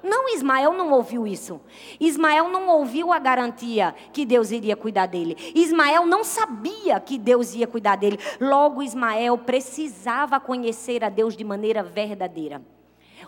[0.04, 1.60] Não, Ismael não ouviu isso.
[2.00, 5.36] Ismael não ouviu a garantia que Deus iria cuidar dele.
[5.56, 8.20] Ismael não sabia que Deus ia cuidar dele.
[8.40, 12.62] Logo, Ismael precisava conhecer a Deus de maneira verdadeira.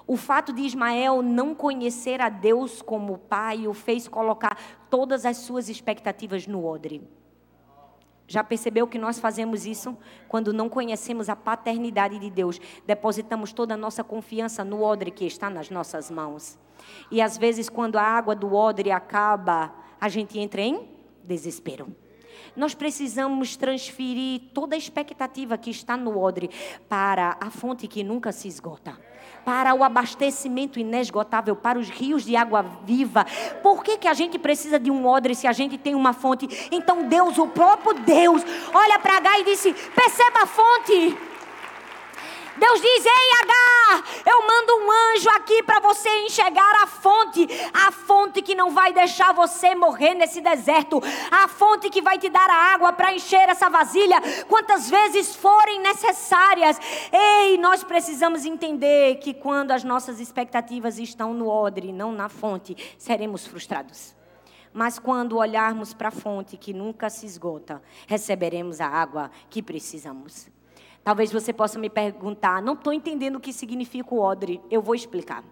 [0.05, 4.57] O fato de Ismael não conhecer a Deus como pai o fez colocar
[4.89, 7.01] todas as suas expectativas no odre.
[8.29, 12.61] Já percebeu que nós fazemos isso quando não conhecemos a paternidade de Deus?
[12.85, 16.55] Depositamos toda a nossa confiança no odre que está nas nossas mãos.
[17.09, 20.87] E às vezes, quando a água do odre acaba, a gente entra em
[21.23, 21.87] desespero.
[22.55, 26.51] Nós precisamos transferir toda a expectativa que está no odre
[26.87, 29.08] para a fonte que nunca se esgota
[29.49, 33.25] para o abastecimento inesgotável, para os rios de água viva.
[33.63, 36.69] Por que, que a gente precisa de um odre se a gente tem uma fonte?
[36.71, 41.28] Então Deus, o próprio Deus, olha para H e disse: perceba a fonte.
[42.59, 47.91] Deus diz: Ei, H, eu mando um anjo aqui para você enxergar a fonte, a
[47.91, 52.49] fonte que não vai deixar você morrer nesse deserto, a fonte que vai te dar
[52.49, 56.77] a água para encher essa vasilha quantas vezes forem necessárias.
[57.11, 62.75] Ei, nós precisamos entender que quando as nossas expectativas estão no odre, não na fonte,
[62.97, 64.15] seremos frustrados.
[64.71, 70.47] Mas quando olharmos para a fonte que nunca se esgota, receberemos a água que precisamos.
[71.09, 74.61] Talvez você possa me perguntar, não estou entendendo o que significa o odre.
[74.69, 75.43] Eu vou explicar.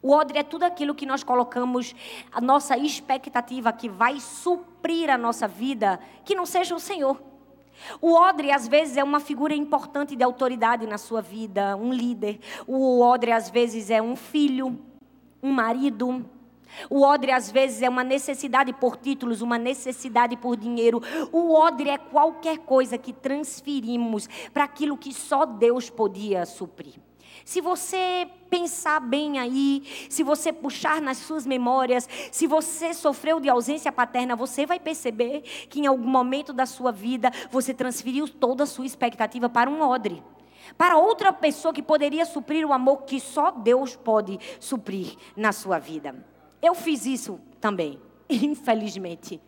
[0.00, 1.92] O odre é tudo aquilo que nós colocamos,
[2.30, 7.20] a nossa expectativa que vai suprir a nossa vida, que não seja o Senhor.
[8.00, 12.38] O odre, às vezes, é uma figura importante de autoridade na sua vida, um líder.
[12.64, 14.78] O odre, às vezes, é um filho,
[15.42, 16.24] um marido,
[16.88, 21.00] o odre às vezes é uma necessidade por títulos, uma necessidade por dinheiro.
[21.30, 26.94] O odre é qualquer coisa que transferimos para aquilo que só Deus podia suprir.
[27.44, 33.48] Se você pensar bem aí, se você puxar nas suas memórias, se você sofreu de
[33.48, 38.64] ausência paterna, você vai perceber que em algum momento da sua vida você transferiu toda
[38.64, 40.22] a sua expectativa para um odre.
[40.78, 45.78] Para outra pessoa que poderia suprir o amor que só Deus pode suprir na sua
[45.78, 46.31] vida.
[46.62, 49.40] Eu fiz isso também, infelizmente.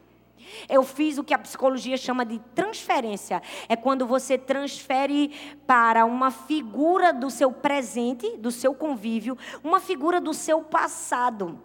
[0.69, 3.43] Eu fiz o que a psicologia chama de transferência.
[3.69, 5.33] É quando você transfere
[5.67, 11.59] para uma figura do seu presente, do seu convívio, uma figura do seu passado.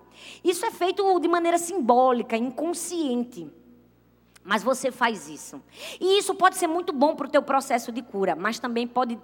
[0.43, 3.51] Isso é feito de maneira simbólica, inconsciente.
[4.43, 5.61] Mas você faz isso.
[5.99, 9.19] E isso pode ser muito bom para o teu processo de cura, mas também pode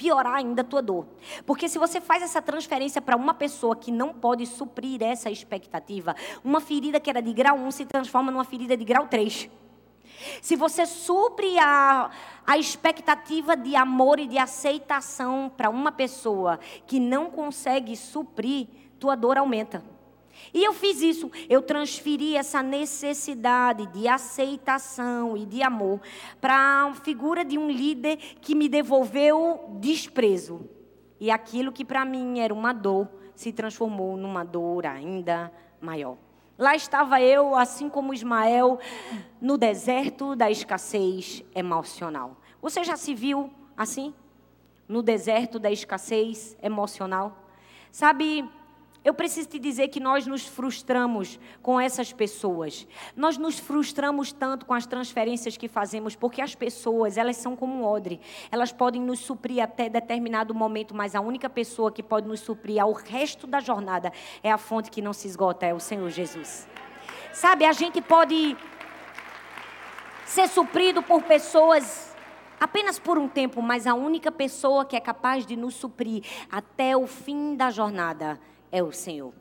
[0.00, 1.06] piorar ainda a tua dor.
[1.44, 6.16] Porque se você faz essa transferência para uma pessoa que não pode suprir essa expectativa,
[6.42, 9.50] uma ferida que era de grau 1 se transforma numa ferida de grau 3.
[10.40, 12.10] Se você supre a,
[12.46, 19.14] a expectativa de amor e de aceitação para uma pessoa que não consegue suprir, tua
[19.14, 19.84] dor aumenta.
[20.52, 26.00] E eu fiz isso, eu transferi essa necessidade de aceitação e de amor
[26.40, 30.68] para a figura de um líder que me devolveu desprezo.
[31.20, 36.16] E aquilo que para mim era uma dor se transformou numa dor ainda maior.
[36.58, 38.78] Lá estava eu, assim como Ismael,
[39.40, 42.36] no deserto da escassez emocional.
[42.60, 44.12] Você já se viu assim?
[44.86, 47.46] No deserto da escassez emocional?
[47.90, 48.46] Sabe,
[49.02, 52.86] eu preciso te dizer que nós nos frustramos com essas pessoas.
[53.16, 57.74] Nós nos frustramos tanto com as transferências que fazemos, porque as pessoas, elas são como
[57.74, 58.20] um odre.
[58.50, 62.82] Elas podem nos suprir até determinado momento, mas a única pessoa que pode nos suprir
[62.82, 66.68] ao resto da jornada é a fonte que não se esgota, é o Senhor Jesus.
[67.32, 68.54] Sabe, a gente pode
[70.26, 72.14] ser suprido por pessoas
[72.60, 76.94] apenas por um tempo, mas a única pessoa que é capaz de nos suprir até
[76.94, 78.38] o fim da jornada
[78.70, 79.32] é o Senhor.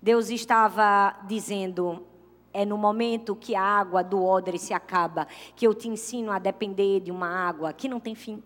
[0.00, 2.06] Deus estava dizendo:
[2.52, 6.38] é no momento que a água do odre se acaba, que eu te ensino a
[6.38, 8.42] depender de uma água que não tem fim.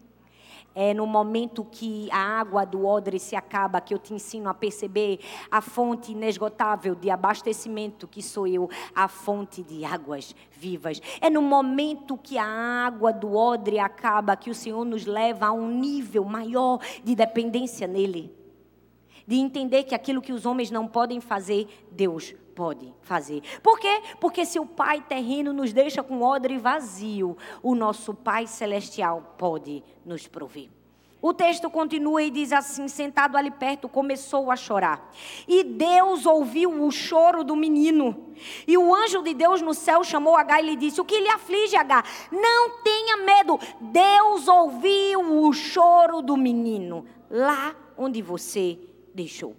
[0.73, 4.55] É no momento que a água do odre se acaba que eu te ensino a
[4.55, 5.19] perceber
[5.51, 11.03] a fonte inesgotável de abastecimento que sou eu, a fonte de águas vivas.
[11.21, 15.53] É no momento que a água do odre acaba que o Senhor nos leva a
[15.53, 18.40] um nível maior de dependência nele
[19.27, 23.43] de entender que aquilo que os homens não podem fazer, Deus pode fazer.
[23.63, 24.03] Por quê?
[24.21, 29.83] Porque se o Pai terreno nos deixa com odre vazio, o nosso Pai celestial pode
[30.05, 30.69] nos prover.
[31.23, 35.13] O texto continua e diz assim: sentado ali perto, começou a chorar.
[35.47, 38.33] E Deus ouviu o choro do menino.
[38.67, 41.29] E o anjo de Deus no céu chamou H e lhe disse: O que lhe
[41.29, 42.05] aflige, H?
[42.33, 43.59] Não tenha medo.
[43.81, 47.05] Deus ouviu o choro do menino.
[47.31, 48.79] Lá onde você
[49.15, 49.55] deixou.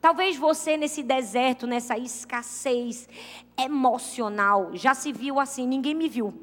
[0.00, 3.08] Talvez você nesse deserto, nessa escassez
[3.56, 6.34] emocional, já se viu assim: ninguém me viu,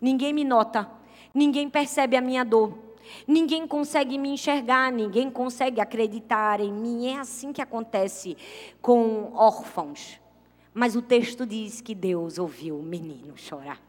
[0.00, 0.88] ninguém me nota,
[1.34, 2.78] ninguém percebe a minha dor,
[3.26, 7.08] ninguém consegue me enxergar, ninguém consegue acreditar em mim.
[7.08, 8.36] É assim que acontece
[8.80, 10.20] com órfãos.
[10.72, 13.82] Mas o texto diz que Deus ouviu o menino chorar.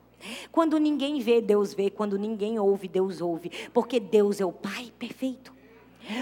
[0.52, 1.90] Quando ninguém vê, Deus vê.
[1.90, 3.52] Quando ninguém ouve, Deus ouve.
[3.72, 5.54] Porque Deus é o Pai perfeito.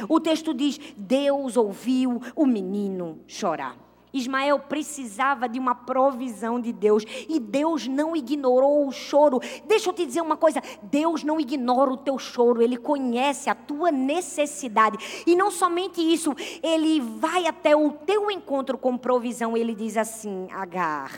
[0.08, 3.90] O texto diz: Deus ouviu o menino chorar.
[4.14, 9.40] Ismael precisava de uma provisão de Deus e Deus não ignorou o choro.
[9.68, 13.56] Deixa eu te dizer uma coisa: Deus não ignora o teu choro, Ele conhece a
[13.56, 15.24] tua necessidade.
[15.26, 19.56] E não somente isso, Ele vai até o teu encontro com provisão.
[19.56, 21.12] Ele diz assim: Agar,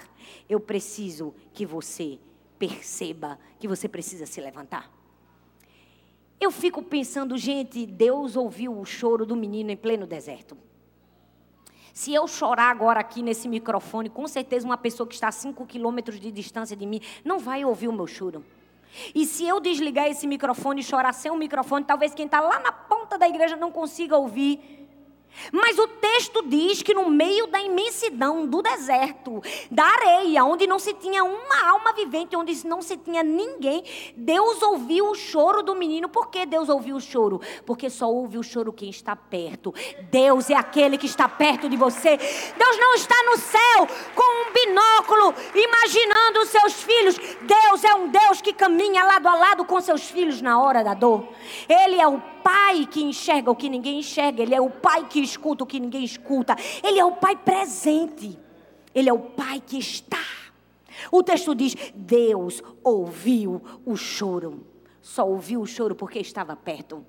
[0.49, 2.19] eu preciso que você
[2.59, 5.00] perceba que você precisa se levantar.
[6.41, 10.57] Eu fico pensando, gente, Deus ouviu o choro do menino em pleno deserto.
[11.93, 15.63] Se eu chorar agora aqui nesse microfone, com certeza uma pessoa que está a 5
[15.67, 18.43] quilômetros de distância de mim não vai ouvir o meu choro.
[19.13, 22.59] E se eu desligar esse microfone e chorar sem o microfone, talvez quem está lá
[22.59, 24.80] na ponta da igreja não consiga ouvir.
[25.51, 30.79] Mas o texto diz que no meio da imensidão do deserto, da areia, onde não
[30.79, 33.83] se tinha uma alma vivente, onde não se tinha ninguém,
[34.15, 36.09] Deus ouviu o choro do menino.
[36.09, 37.41] Por que Deus ouviu o choro?
[37.65, 39.73] Porque só ouve o choro quem está perto.
[40.11, 42.17] Deus é aquele que está perto de você.
[42.17, 47.17] Deus não está no céu com um binóculo imaginando os seus filhos.
[47.41, 50.93] Deus é um Deus que caminha lado a lado com seus filhos na hora da
[50.93, 51.27] dor.
[51.67, 55.19] Ele é o pai que enxerga o que ninguém enxerga, ele é o pai que
[55.19, 58.37] escuta o que ninguém escuta, ele é o pai presente,
[58.93, 60.17] ele é o pai que está.
[61.11, 64.65] O texto diz: Deus ouviu o choro,
[65.01, 67.05] só ouviu o choro porque estava perto.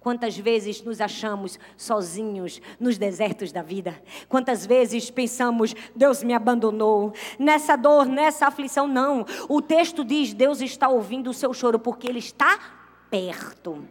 [0.00, 4.00] Quantas vezes nos achamos sozinhos nos desertos da vida?
[4.28, 8.86] Quantas vezes pensamos, Deus me abandonou, nessa dor, nessa aflição?
[8.86, 9.26] Não.
[9.48, 12.58] O texto diz: Deus está ouvindo o seu choro porque Ele está
[13.10, 13.84] perto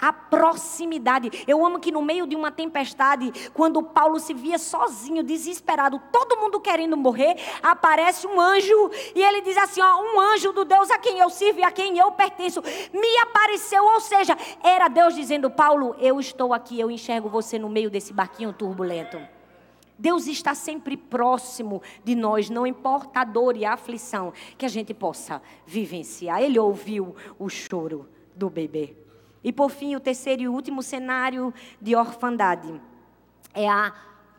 [0.00, 1.44] a proximidade.
[1.46, 6.38] Eu amo que no meio de uma tempestade, quando Paulo se via sozinho, desesperado, todo
[6.38, 10.90] mundo querendo morrer, aparece um anjo e ele diz assim: ó, um anjo do Deus
[10.90, 12.62] a quem eu sirvo e a quem eu pertenço
[12.92, 13.84] me apareceu.
[13.84, 18.12] Ou seja, era Deus dizendo: Paulo, eu estou aqui, eu enxergo você no meio desse
[18.12, 19.18] barquinho turbulento.
[19.98, 24.68] Deus está sempre próximo de nós, não importa a dor e a aflição que a
[24.68, 26.40] gente possa vivenciar.
[26.40, 29.07] Ele ouviu o choro do bebê.
[29.42, 32.80] E por fim, o terceiro e último cenário de orfandade
[33.54, 33.92] é a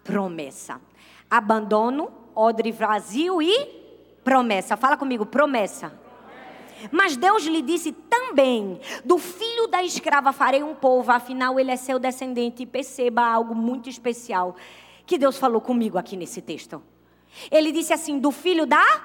[0.03, 0.81] promessa.
[1.29, 3.67] Abandono, odre vazio e
[4.23, 4.75] promessa.
[4.75, 5.93] Fala comigo, promessa.
[6.91, 11.75] Mas Deus lhe disse também: do filho da escrava farei um povo, afinal ele é
[11.75, 12.63] seu descendente.
[12.63, 14.55] E perceba algo muito especial
[15.05, 16.81] que Deus falou comigo aqui nesse texto.
[17.51, 19.01] Ele disse assim: do filho da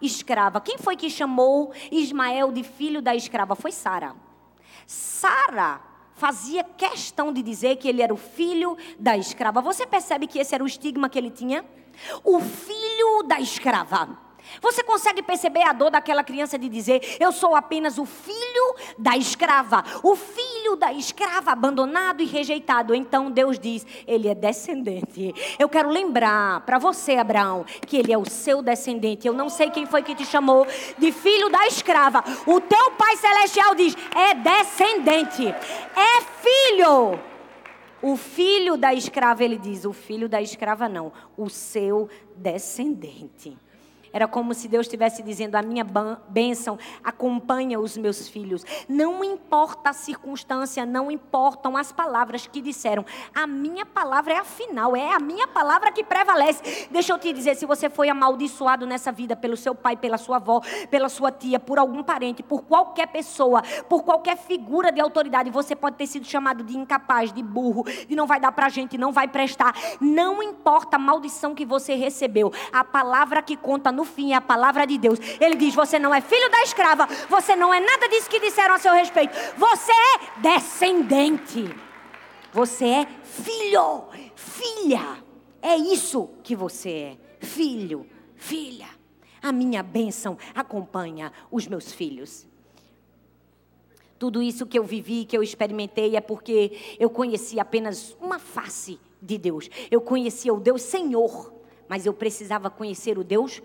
[0.00, 0.60] escrava.
[0.60, 3.54] Quem foi que chamou Ismael de filho da escrava?
[3.54, 4.14] Foi Sara.
[4.86, 5.80] Sara
[6.14, 9.60] fazia questão de dizer que ele era o filho da escrava.
[9.60, 11.64] Você percebe que esse era o estigma que ele tinha?
[12.24, 14.25] O filho da escrava.
[14.60, 19.16] Você consegue perceber a dor daquela criança de dizer: Eu sou apenas o filho da
[19.16, 22.94] escrava, o filho da escrava abandonado e rejeitado.
[22.94, 25.34] Então Deus diz: Ele é descendente.
[25.58, 29.26] Eu quero lembrar para você, Abraão, que ele é o seu descendente.
[29.26, 30.66] Eu não sei quem foi que te chamou
[30.98, 32.24] de filho da escrava.
[32.46, 37.18] O teu Pai Celestial diz: É descendente, é filho.
[38.02, 43.56] O filho da escrava, ele diz: O filho da escrava não, o seu descendente.
[44.16, 45.84] Era como se Deus estivesse dizendo: a minha
[46.26, 48.64] bênção acompanha os meus filhos.
[48.88, 53.04] Não importa a circunstância, não importam as palavras que disseram.
[53.34, 56.88] A minha palavra é a final, é a minha palavra que prevalece.
[56.90, 60.36] Deixa eu te dizer: se você foi amaldiçoado nessa vida pelo seu pai, pela sua
[60.36, 65.50] avó, pela sua tia, por algum parente, por qualquer pessoa, por qualquer figura de autoridade,
[65.50, 68.96] você pode ter sido chamado de incapaz, de burro, de não vai dar pra gente,
[68.96, 69.74] não vai prestar.
[70.00, 74.40] Não importa a maldição que você recebeu, a palavra que conta no fim é a
[74.40, 75.18] palavra de Deus.
[75.40, 78.74] Ele diz: Você não é filho da escrava, você não é nada disso que disseram
[78.74, 79.34] a seu respeito.
[79.56, 81.74] Você é descendente.
[82.52, 84.04] Você é filho,
[84.34, 85.22] filha.
[85.60, 87.16] É isso que você é.
[87.44, 88.88] Filho, filha.
[89.42, 92.46] A minha bênção acompanha os meus filhos.
[94.18, 98.98] Tudo isso que eu vivi, que eu experimentei, é porque eu conheci apenas uma face
[99.20, 99.68] de Deus.
[99.90, 101.52] Eu conhecia o Deus Senhor,
[101.88, 103.60] mas eu precisava conhecer o Deus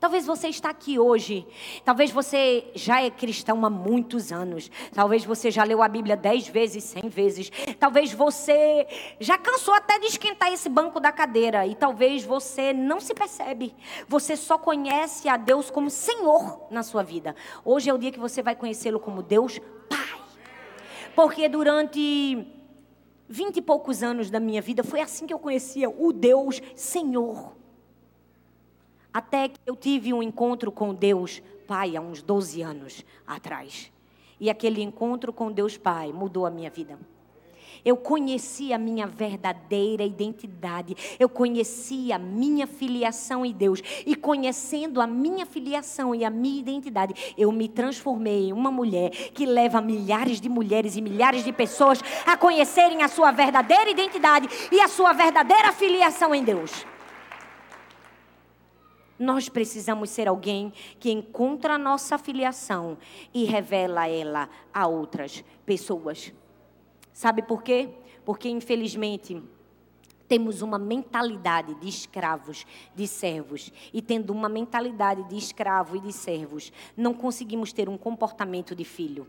[0.00, 1.46] Talvez você está aqui hoje,
[1.84, 6.46] talvez você já é cristão há muitos anos, talvez você já leu a Bíblia dez
[6.46, 8.86] vezes, cem vezes, talvez você
[9.20, 11.66] já cansou até de esquentar esse banco da cadeira.
[11.66, 13.74] E talvez você não se percebe,
[14.08, 17.34] você só conhece a Deus como Senhor na sua vida.
[17.64, 20.20] Hoje é o dia que você vai conhecê-lo como Deus Pai,
[21.14, 22.46] porque durante
[23.28, 27.63] vinte e poucos anos da minha vida foi assim que eu conhecia o Deus Senhor.
[29.14, 33.92] Até que eu tive um encontro com Deus Pai há uns 12 anos atrás.
[34.40, 36.98] E aquele encontro com Deus Pai mudou a minha vida.
[37.84, 40.96] Eu conheci a minha verdadeira identidade.
[41.16, 43.80] Eu conheci a minha filiação em Deus.
[44.04, 49.10] E conhecendo a minha filiação e a minha identidade, eu me transformei em uma mulher
[49.10, 54.48] que leva milhares de mulheres e milhares de pessoas a conhecerem a sua verdadeira identidade
[54.72, 56.84] e a sua verdadeira filiação em Deus.
[59.18, 62.98] Nós precisamos ser alguém que encontra a nossa filiação
[63.32, 66.32] e revela ela a outras pessoas.
[67.12, 67.90] Sabe por quê?
[68.24, 69.40] Porque, infelizmente,
[70.26, 73.72] temos uma mentalidade de escravos, de servos.
[73.92, 78.84] E tendo uma mentalidade de escravo e de servos, não conseguimos ter um comportamento de
[78.84, 79.26] filho.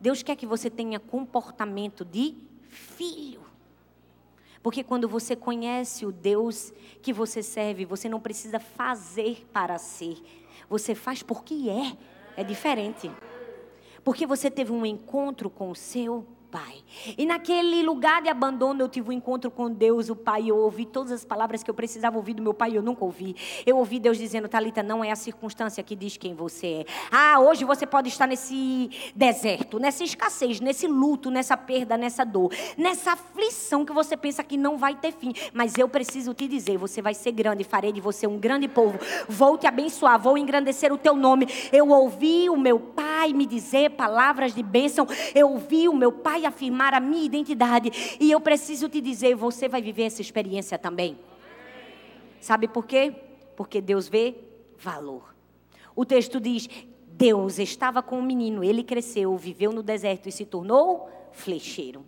[0.00, 2.34] Deus quer que você tenha comportamento de
[2.68, 3.49] filho.
[4.62, 10.18] Porque quando você conhece o Deus que você serve, você não precisa fazer para ser.
[10.68, 11.96] Você faz porque é.
[12.36, 13.10] É diferente.
[14.04, 16.82] Porque você teve um encontro com o seu Pai.
[17.16, 20.50] E naquele lugar de abandono eu tive um encontro com Deus, o Pai.
[20.50, 23.36] Eu ouvi todas as palavras que eu precisava ouvir do meu Pai, eu nunca ouvi.
[23.64, 26.84] Eu ouvi Deus dizendo: Talita, não é a circunstância que diz quem você é.
[27.10, 32.52] Ah, hoje você pode estar nesse deserto, nessa escassez, nesse luto, nessa perda, nessa dor,
[32.76, 35.32] nessa aflição que você pensa que não vai ter fim.
[35.52, 38.98] Mas eu preciso te dizer: você vai ser grande, farei de você um grande povo.
[39.28, 41.46] Vou te abençoar, vou engrandecer o teu nome.
[41.72, 45.06] Eu ouvi o meu Pai me dizer palavras de bênção.
[45.34, 48.16] Eu ouvi o meu Pai vai afirmar a minha identidade.
[48.18, 51.18] E eu preciso te dizer, você vai viver essa experiência também.
[52.40, 53.14] Sabe por quê?
[53.56, 54.34] Porque Deus vê
[54.78, 55.34] valor.
[55.94, 56.68] O texto diz:
[57.08, 62.04] Deus estava com o menino, ele cresceu, viveu no deserto e se tornou flecheiro.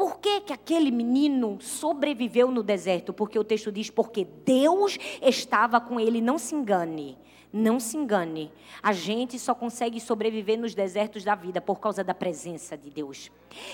[0.00, 3.12] Por que, que aquele menino sobreviveu no deserto?
[3.12, 6.22] Porque o texto diz: porque Deus estava com ele.
[6.22, 7.18] Não se engane.
[7.52, 12.14] Não se engane, a gente só consegue sobreviver nos desertos da vida por causa da
[12.14, 13.28] presença de Deus.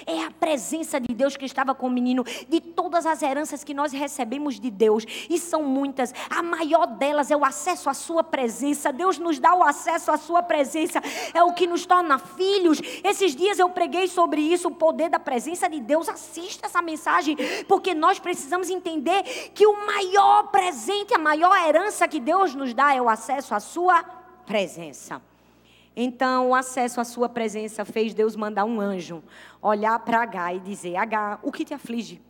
[0.07, 3.74] É a presença de Deus que estava com o menino, de todas as heranças que
[3.74, 6.14] nós recebemos de Deus, e são muitas.
[6.31, 8.91] A maior delas é o acesso à Sua presença.
[8.91, 11.03] Deus nos dá o acesso à Sua presença,
[11.35, 12.81] é o que nos torna filhos.
[13.05, 16.09] Esses dias eu preguei sobre isso, o poder da presença de Deus.
[16.17, 17.37] Assista essa mensagem,
[17.69, 19.23] porque nós precisamos entender
[19.55, 23.61] que o maior presente, a maior herança que Deus nos dá é o acesso à
[23.61, 24.03] sua
[24.47, 25.21] presença.
[25.95, 29.23] Então, o acesso à sua presença fez Deus mandar um anjo
[29.61, 32.21] olhar para H e dizer: H, o que te aflige?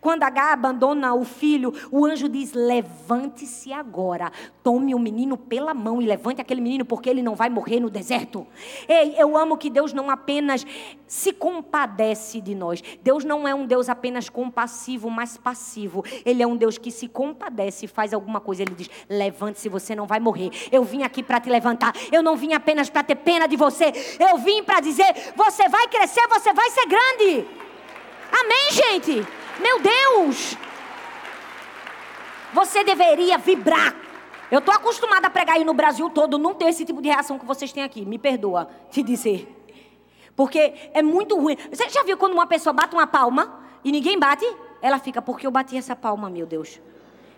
[0.00, 4.30] Quando H abandona o filho, o anjo diz: Levante-se agora,
[4.62, 7.90] tome o menino pela mão e levante aquele menino, porque ele não vai morrer no
[7.90, 8.46] deserto.
[8.88, 10.66] Ei, eu amo que Deus não apenas
[11.06, 12.82] se compadece de nós.
[13.02, 16.04] Deus não é um Deus apenas compassivo, mas passivo.
[16.24, 18.62] Ele é um Deus que se compadece e faz alguma coisa.
[18.62, 20.50] Ele diz: Levante-se, você não vai morrer.
[20.72, 21.94] Eu vim aqui para te levantar.
[22.10, 23.92] Eu não vim apenas para ter pena de você.
[24.18, 27.46] Eu vim para dizer: Você vai crescer, você vai ser grande.
[28.32, 29.43] Amém, gente?
[29.58, 30.56] Meu Deus!
[32.52, 33.94] Você deveria vibrar.
[34.50, 37.38] Eu estou acostumada a pregar aí no Brasil todo, não ter esse tipo de reação
[37.38, 38.04] que vocês têm aqui.
[38.04, 39.48] Me perdoa te dizer.
[40.36, 41.56] Porque é muito ruim.
[41.70, 44.44] Você já viu quando uma pessoa bate uma palma e ninguém bate?
[44.80, 46.80] Ela fica, porque eu bati essa palma, meu Deus.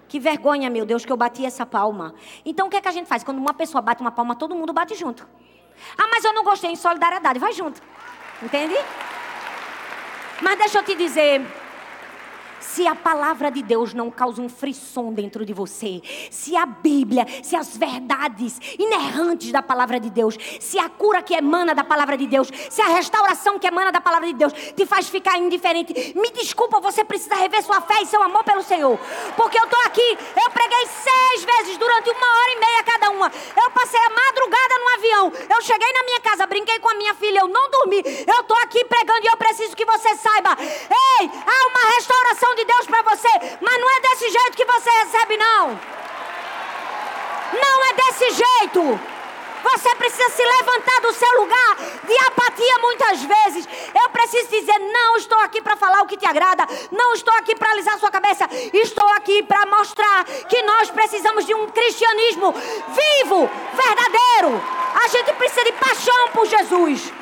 [0.08, 2.14] Que vergonha, meu Deus, que eu bati essa palma.
[2.44, 3.24] Então o que é que a gente faz?
[3.24, 5.26] Quando uma pessoa bate uma palma, todo mundo bate junto.
[5.96, 7.38] Ah, mas eu não gostei em solidariedade.
[7.38, 7.80] Vai junto.
[8.42, 8.74] Entende?
[10.40, 11.40] Mas deixa eu te dizer,
[12.74, 17.26] se a palavra de Deus não causa um frisson dentro de você, se a Bíblia,
[17.42, 22.16] se as verdades inerrantes da palavra de Deus, se a cura que emana da palavra
[22.16, 26.14] de Deus, se a restauração que emana da palavra de Deus te faz ficar indiferente,
[26.16, 28.98] me desculpa, você precisa rever sua fé e seu amor pelo Senhor.
[29.36, 33.32] Porque eu estou aqui, eu preguei seis vezes durante uma hora e meia cada uma.
[33.62, 37.14] Eu passei a madrugada no avião, eu cheguei na minha casa, brinquei com a minha
[37.14, 38.02] filha, eu não dormi.
[38.26, 42.64] Eu estou aqui pregando e eu preciso que você saiba: ei, há uma restauração de
[42.64, 43.28] Deus para você,
[43.60, 45.78] mas não é desse jeito que você recebe, não.
[47.52, 49.00] Não é desse jeito.
[49.62, 53.68] Você precisa se levantar do seu lugar de apatia muitas vezes.
[53.94, 57.54] Eu preciso dizer: não estou aqui para falar o que te agrada, não estou aqui
[57.56, 63.50] para alisar sua cabeça, estou aqui para mostrar que nós precisamos de um cristianismo vivo,
[63.74, 64.62] verdadeiro.
[65.04, 67.12] A gente precisa de paixão por Jesus.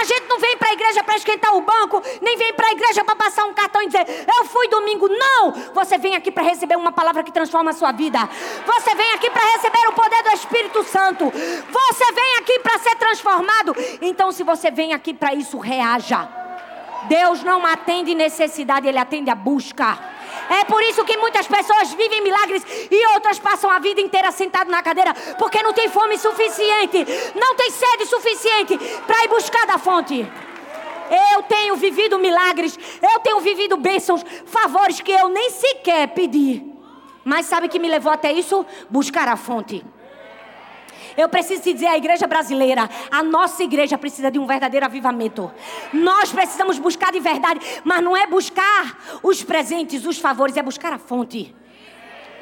[0.00, 2.72] A gente não vem para a igreja para esquentar o banco, nem vem para a
[2.72, 5.06] igreja para passar um cartão e dizer, eu fui domingo.
[5.08, 5.52] Não!
[5.74, 8.18] Você vem aqui para receber uma palavra que transforma a sua vida.
[8.66, 11.30] Você vem aqui para receber o poder do Espírito Santo.
[11.30, 13.76] Você vem aqui para ser transformado.
[14.00, 16.26] Então, se você vem aqui para isso, reaja.
[17.06, 19.98] Deus não atende necessidade, Ele atende a busca.
[20.50, 24.68] É por isso que muitas pessoas vivem milagres e outras passam a vida inteira sentado
[24.68, 28.76] na cadeira porque não tem fome suficiente, não tem sede suficiente
[29.06, 30.26] para ir buscar da fonte.
[31.34, 36.64] Eu tenho vivido milagres, eu tenho vivido bênçãos, favores que eu nem sequer pedi.
[37.24, 38.66] Mas sabe o que me levou até isso?
[38.88, 39.84] Buscar a fonte.
[41.20, 45.50] Eu preciso te dizer, a igreja brasileira, a nossa igreja precisa de um verdadeiro avivamento.
[45.92, 50.92] Nós precisamos buscar de verdade, mas não é buscar os presentes, os favores, é buscar
[50.92, 51.54] a fonte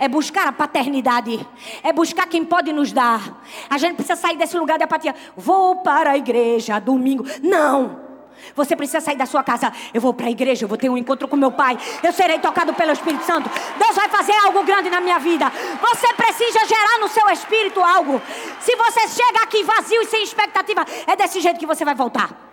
[0.00, 1.44] é buscar a paternidade,
[1.82, 3.42] é buscar quem pode nos dar.
[3.68, 5.12] A gente precisa sair desse lugar de apatia.
[5.36, 7.24] Vou para a igreja domingo.
[7.42, 8.07] Não!
[8.54, 9.72] Você precisa sair da sua casa.
[9.92, 11.78] Eu vou para a igreja, eu vou ter um encontro com meu pai.
[12.02, 13.50] Eu serei tocado pelo Espírito Santo.
[13.78, 15.50] Deus vai fazer algo grande na minha vida.
[15.80, 18.20] Você precisa gerar no seu espírito algo.
[18.60, 22.48] Se você chega aqui vazio e sem expectativa, é desse jeito que você vai voltar.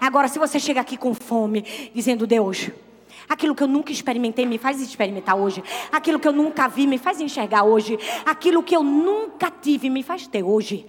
[0.00, 1.62] Agora, se você chega aqui com fome,
[1.94, 2.70] dizendo: Deus,
[3.28, 5.62] aquilo que eu nunca experimentei, me faz experimentar hoje.
[5.90, 7.98] Aquilo que eu nunca vi, me faz enxergar hoje.
[8.24, 10.86] Aquilo que eu nunca tive, me faz ter hoje.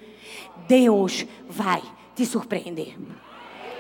[0.68, 1.82] Deus vai
[2.16, 2.96] te surpreender.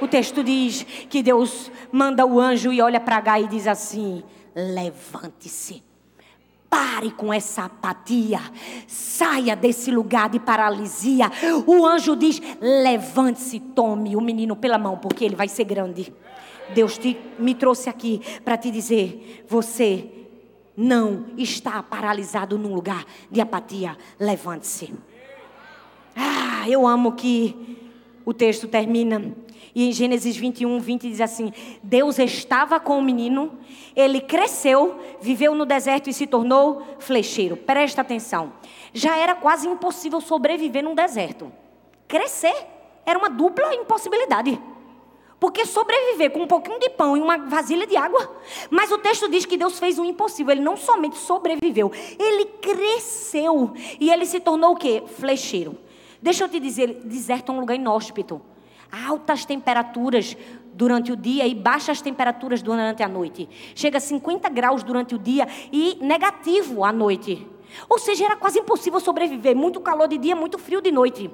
[0.02, 4.24] O texto diz que Deus manda o anjo e olha para H e diz assim:
[4.56, 5.84] levante-se.
[6.70, 8.41] Pare com essa apatia.
[8.88, 11.32] Saia desse lugar de paralisia.
[11.66, 16.14] O anjo diz: levante-se, tome o menino pela mão, porque ele vai ser grande.
[16.74, 20.10] Deus te, me trouxe aqui para te dizer: você
[20.76, 23.98] não está paralisado num lugar de apatia.
[24.20, 24.93] Levante-se.
[26.16, 27.78] Ah, eu amo que
[28.26, 29.34] o texto termina
[29.78, 31.54] e em Gênesis 21, 20 diz assim:
[31.84, 33.60] Deus estava com o menino,
[33.96, 37.56] ele cresceu, viveu no deserto e se tornou flecheiro.
[37.56, 38.54] Presta atenção.
[38.92, 41.52] Já era quase impossível sobreviver num deserto.
[42.08, 42.56] Crescer
[43.06, 44.60] era uma dupla impossibilidade.
[45.40, 48.36] Porque sobreviver com um pouquinho de pão e uma vasilha de água.
[48.72, 50.54] Mas o texto diz que Deus fez o impossível.
[50.54, 53.74] Ele não somente sobreviveu, ele cresceu.
[54.00, 55.04] E ele se tornou o quê?
[55.06, 55.78] Flecheiro.
[56.20, 58.42] Deixa eu te dizer, deserto é um lugar inóspito
[58.92, 60.36] altas temperaturas
[60.74, 63.50] durante o dia e baixas temperaturas durante a noite.
[63.74, 67.48] Chega a 50 graus durante o dia e negativo à noite.
[67.90, 69.56] Ou seja, era quase impossível sobreviver.
[69.56, 71.30] Muito calor de dia, muito frio de noite.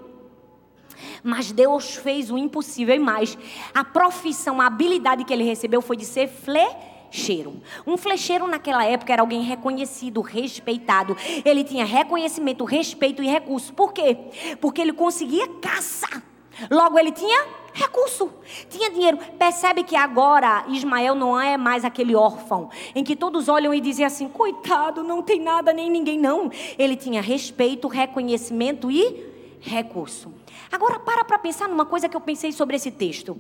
[1.22, 3.38] Mas Deus fez o impossível e mais.
[3.74, 7.62] A profissão, a habilidade que ele recebeu foi de ser flecheiro.
[7.86, 11.18] Um flecheiro naquela época era alguém reconhecido, respeitado.
[11.44, 13.74] Ele tinha reconhecimento, respeito e recurso.
[13.74, 14.18] Por quê?
[14.60, 16.33] Porque ele conseguia caçar.
[16.70, 18.32] Logo, ele tinha recurso,
[18.70, 19.18] tinha dinheiro.
[19.38, 24.06] Percebe que agora Ismael não é mais aquele órfão em que todos olham e dizem
[24.06, 26.52] assim: coitado, não tem nada nem ninguém, não.
[26.78, 29.26] Ele tinha respeito, reconhecimento e
[29.60, 30.32] recurso.
[30.72, 33.38] Agora, para para pensar numa coisa que eu pensei sobre esse texto.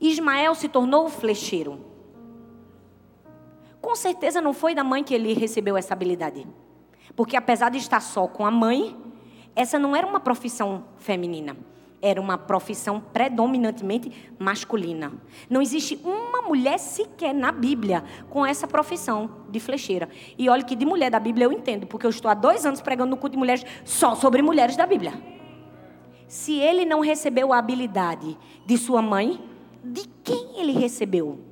[0.00, 1.80] Ismael se tornou flecheiro.
[3.80, 6.46] Com certeza não foi da mãe que ele recebeu essa habilidade.
[7.16, 8.96] Porque apesar de estar só com a mãe,
[9.56, 11.56] essa não era uma profissão feminina
[12.00, 15.12] era uma profissão predominantemente masculina.
[15.48, 20.08] Não existe uma mulher sequer na Bíblia com essa profissão de flecheira.
[20.36, 22.80] E olha que de mulher da Bíblia eu entendo, porque eu estou há dois anos
[22.80, 25.12] pregando no culto de mulheres só sobre mulheres da Bíblia.
[26.26, 29.40] Se ele não recebeu a habilidade de sua mãe,
[29.82, 31.47] de quem ele recebeu?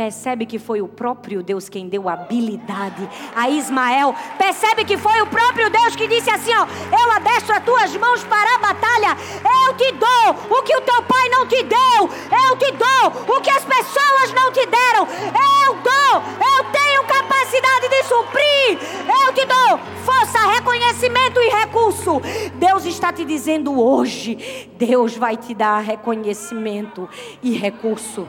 [0.00, 4.14] Percebe que foi o próprio Deus quem deu habilidade a Ismael.
[4.38, 8.24] Percebe que foi o próprio Deus que disse assim: ó, eu adestro as tuas mãos
[8.24, 9.14] para a batalha.
[9.44, 12.08] Eu te dou o que o teu pai não te deu.
[12.48, 15.06] Eu te dou o que as pessoas não te deram.
[15.06, 18.78] Eu dou, eu tenho capacidade de suprir.
[19.26, 22.22] Eu te dou força, reconhecimento e recurso.
[22.54, 27.06] Deus está te dizendo hoje: Deus vai te dar reconhecimento
[27.42, 28.26] e recurso.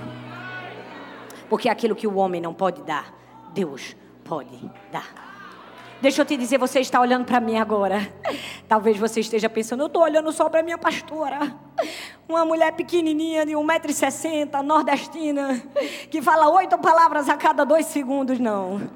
[1.52, 3.14] Porque aquilo que o homem não pode dar,
[3.54, 3.94] Deus
[4.24, 5.98] pode dar.
[6.02, 8.10] Deixa eu te dizer, você está olhando para mim agora.
[8.70, 11.54] Talvez você esteja pensando, eu estou olhando só para minha pastora.
[12.26, 15.62] Uma mulher pequenininha de 1,60m, nordestina,
[16.10, 18.40] que fala oito palavras a cada dois segundos.
[18.40, 18.90] Não.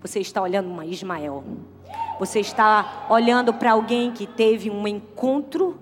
[0.00, 1.44] Você está olhando uma Ismael.
[2.18, 5.78] Você está olhando para alguém que teve um encontro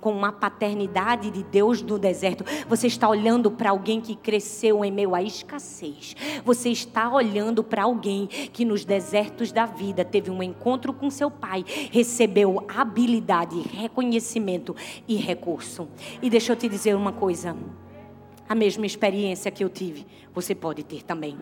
[0.00, 2.44] com uma paternidade de Deus no deserto.
[2.68, 6.16] Você está olhando para alguém que cresceu em meio à escassez.
[6.44, 11.30] Você está olhando para alguém que nos desertos da vida teve um encontro com seu
[11.30, 14.74] pai, recebeu habilidade, reconhecimento
[15.06, 15.88] e recurso.
[16.22, 17.56] E deixa eu te dizer uma coisa.
[18.48, 21.36] A mesma experiência que eu tive, você pode ter também.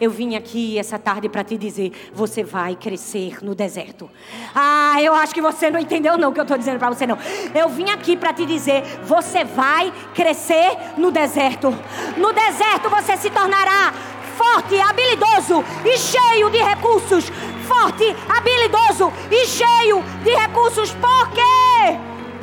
[0.00, 4.10] Eu vim aqui essa tarde para te dizer: você vai crescer no deserto.
[4.54, 7.06] Ah, eu acho que você não entendeu não o que eu estou dizendo para você
[7.06, 7.18] não.
[7.54, 11.70] Eu vim aqui para te dizer: você vai crescer no deserto.
[12.16, 13.92] No deserto você se tornará
[14.36, 17.30] forte, habilidoso e cheio de recursos.
[17.66, 20.92] Forte, habilidoso e cheio de recursos.
[20.92, 21.95] Por quê?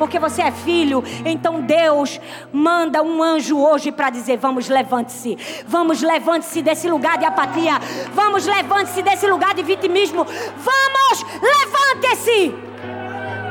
[0.04, 1.02] Porque você é filho.
[1.24, 2.20] Então Deus
[2.52, 5.38] manda um anjo hoje para dizer: Vamos, levante-se.
[5.66, 7.78] Vamos, levante-se desse lugar de apatia.
[8.12, 10.22] Vamos, levante-se desse lugar de vitimismo.
[10.24, 12.54] Vamos, levante-se.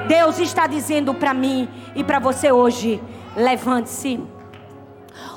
[0.07, 3.01] Deus está dizendo para mim e para você hoje:
[3.35, 4.21] levante-se.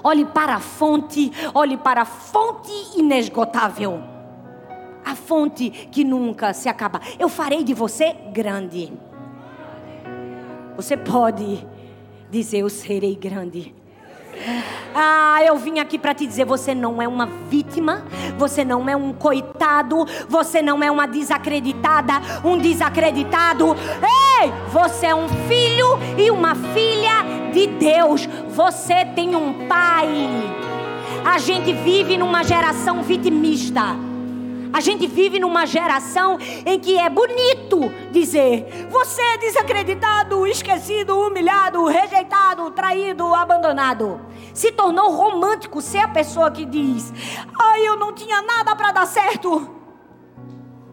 [0.04, 4.02] Olhe para a fonte, olhe para a fonte inesgotável.
[5.02, 7.00] A fonte que nunca se acaba.
[7.18, 8.92] Eu farei de você grande.
[10.76, 11.66] Você pode
[12.30, 13.74] dizer: Eu serei grande.
[14.94, 18.04] Ah, eu vim aqui para te dizer: você não é uma vítima,
[18.38, 22.14] você não é um coitado, você não é uma desacreditada,
[22.44, 23.74] um desacreditado.
[24.38, 28.28] Ei, você é um filho e uma filha de Deus.
[28.50, 30.08] Você tem um pai.
[31.24, 34.05] A gente vive numa geração vitimista.
[34.76, 41.86] A gente vive numa geração em que é bonito dizer: você é desacreditado, esquecido, humilhado,
[41.86, 44.20] rejeitado, traído, abandonado.
[44.52, 47.10] Se tornou romântico ser a pessoa que diz:
[47.58, 49.66] ai, eu não tinha nada para dar certo.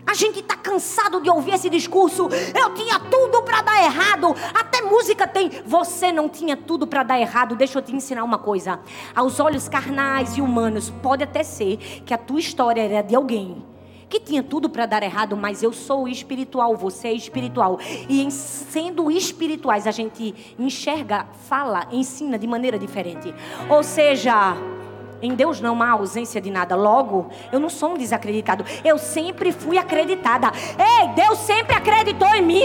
[0.08, 2.30] A gente está cansado de ouvir esse discurso.
[2.58, 4.34] Eu tinha tudo para dar errado.
[4.54, 5.50] Até música tem.
[5.66, 7.54] Você não tinha tudo para dar errado.
[7.54, 8.80] Deixa eu te ensinar uma coisa.
[9.14, 11.76] Aos olhos carnais e humanos, pode até ser
[12.06, 13.73] que a tua história era de alguém
[14.14, 17.80] que tinha tudo para dar errado, mas eu sou espiritual, você é espiritual.
[18.08, 23.34] E em sendo espirituais, a gente enxerga, fala, ensina de maneira diferente.
[23.68, 24.56] Ou seja,
[25.20, 26.76] em Deus não há ausência de nada.
[26.76, 28.64] Logo, eu não sou um desacreditado.
[28.86, 30.52] Eu sempre fui acreditada.
[30.78, 32.64] Ei, Deus sempre acreditou em mim.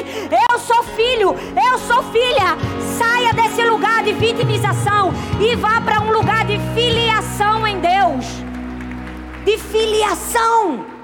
[0.51, 1.35] Eu sou filho,
[1.71, 2.59] eu sou filha.
[2.99, 8.27] Saia desse lugar de vitimização e vá para um lugar de filiação em Deus.
[9.47, 10.98] De filiação.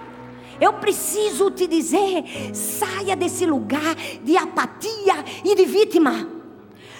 [0.61, 2.24] Eu preciso te dizer:
[2.55, 6.34] saia desse lugar de apatia e de vítima.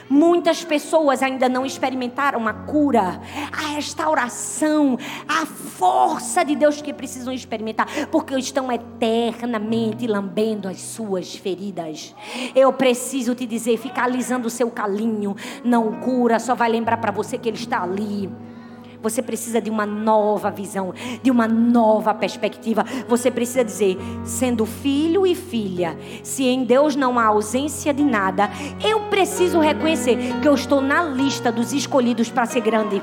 [0.09, 7.33] Muitas pessoas ainda não experimentaram a cura, a restauração, a força de Deus que precisam
[7.33, 12.15] experimentar, porque estão eternamente lambendo as suas feridas.
[12.55, 15.35] Eu preciso te dizer: ficar alisando o seu calinho
[15.65, 18.31] não cura, só vai lembrar para você que ele está ali.
[19.05, 22.87] Você precisa de uma nova visão, de uma nova perspectiva.
[23.07, 28.49] Você precisa dizer: sendo filho e filha, se em Deus não há ausência de nada,
[28.83, 33.03] eu preciso reconhecer que eu estou na lista dos escolhidos para ser grande.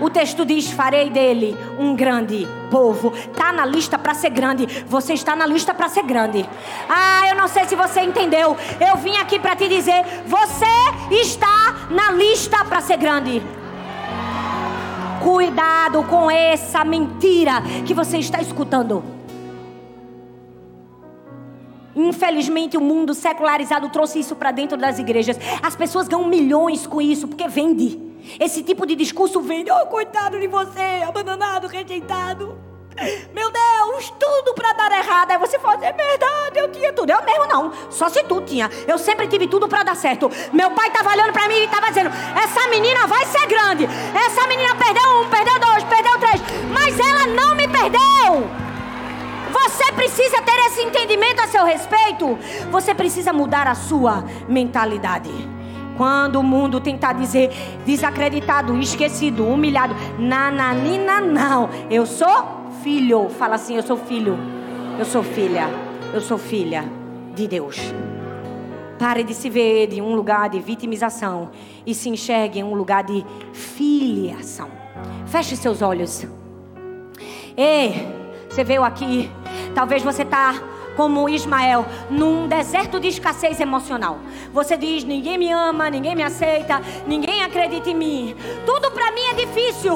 [0.00, 3.12] O texto diz: Farei dele um grande povo.
[3.12, 4.84] Está na lista para ser grande.
[4.86, 6.48] Você está na lista para ser grande.
[6.88, 8.56] Ah, eu não sei se você entendeu.
[8.80, 13.57] Eu vim aqui para te dizer: Você está na lista para ser grande.
[15.22, 19.02] Cuidado com essa mentira que você está escutando.
[21.94, 25.36] Infelizmente, o mundo secularizado trouxe isso para dentro das igrejas.
[25.62, 28.00] As pessoas ganham milhões com isso porque vende.
[28.38, 32.67] Esse tipo de discurso vem, oh, coitado de você, abandonado, rejeitado.
[33.32, 35.30] Meu Deus, tudo para dar errado.
[35.30, 37.10] Aí você fala, é verdade, eu tinha tudo.
[37.10, 38.70] Eu mesmo não, só se tu tinha.
[38.86, 40.30] Eu sempre tive tudo para dar certo.
[40.52, 43.88] Meu pai estava olhando para mim e estava dizendo: essa menina vai ser grande.
[44.26, 46.40] Essa menina perdeu um, perdeu dois, perdeu três.
[46.72, 48.50] Mas ela não me perdeu.
[49.50, 52.38] Você precisa ter esse entendimento a seu respeito.
[52.70, 55.30] Você precisa mudar a sua mentalidade.
[55.96, 57.50] Quando o mundo tentar dizer
[57.84, 61.68] desacreditado, esquecido, humilhado, nananina, não.
[61.90, 62.57] Eu sou
[62.88, 63.28] filho.
[63.28, 64.38] Fala assim: eu sou filho.
[64.98, 65.68] Eu sou filha.
[66.14, 66.84] Eu sou filha
[67.34, 67.76] de Deus.
[68.98, 71.50] Pare de se ver em um lugar de vitimização
[71.86, 74.68] e se enxergue em um lugar de filiação.
[75.26, 76.26] Feche seus olhos.
[77.56, 78.08] Ei,
[78.48, 79.30] você veio aqui.
[79.74, 80.54] Talvez você está
[80.98, 84.18] como Ismael, num deserto de escassez emocional.
[84.52, 88.36] Você diz: ninguém me ama, ninguém me aceita, ninguém acredita em mim.
[88.66, 89.94] Tudo para mim é difícil.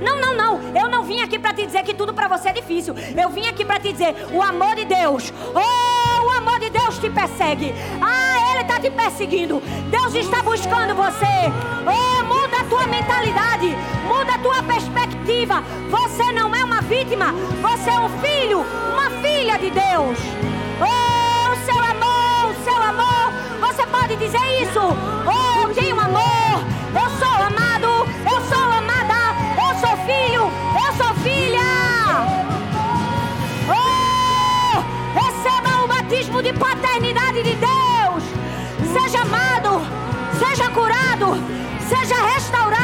[0.00, 0.60] Não, não, não.
[0.80, 2.94] Eu não vim aqui para te dizer que tudo para você é difícil.
[3.20, 5.32] Eu vim aqui para te dizer: o amor de Deus.
[5.52, 7.74] Oh, o amor de Deus te persegue.
[8.00, 9.60] Ah, ele está te perseguindo.
[9.90, 11.50] Deus está buscando você.
[11.84, 12.43] Oh, muda a
[12.74, 15.62] tua mentalidade, muda a tua perspectiva.
[15.90, 20.18] Você não é uma vítima, você é um filho, uma filha de Deus.
[20.80, 24.80] Oh, seu amor, seu amor, você pode dizer isso?
[24.80, 26.64] Oh, eu tenho amor,
[27.00, 30.50] eu sou amado, eu sou amada, eu sou filho,
[30.84, 31.62] eu sou filha.
[33.70, 34.82] Oh,
[35.14, 38.24] receba o batismo de paternidade de Deus.
[38.92, 39.80] Seja amado,
[40.40, 42.83] seja curado seja restaurado.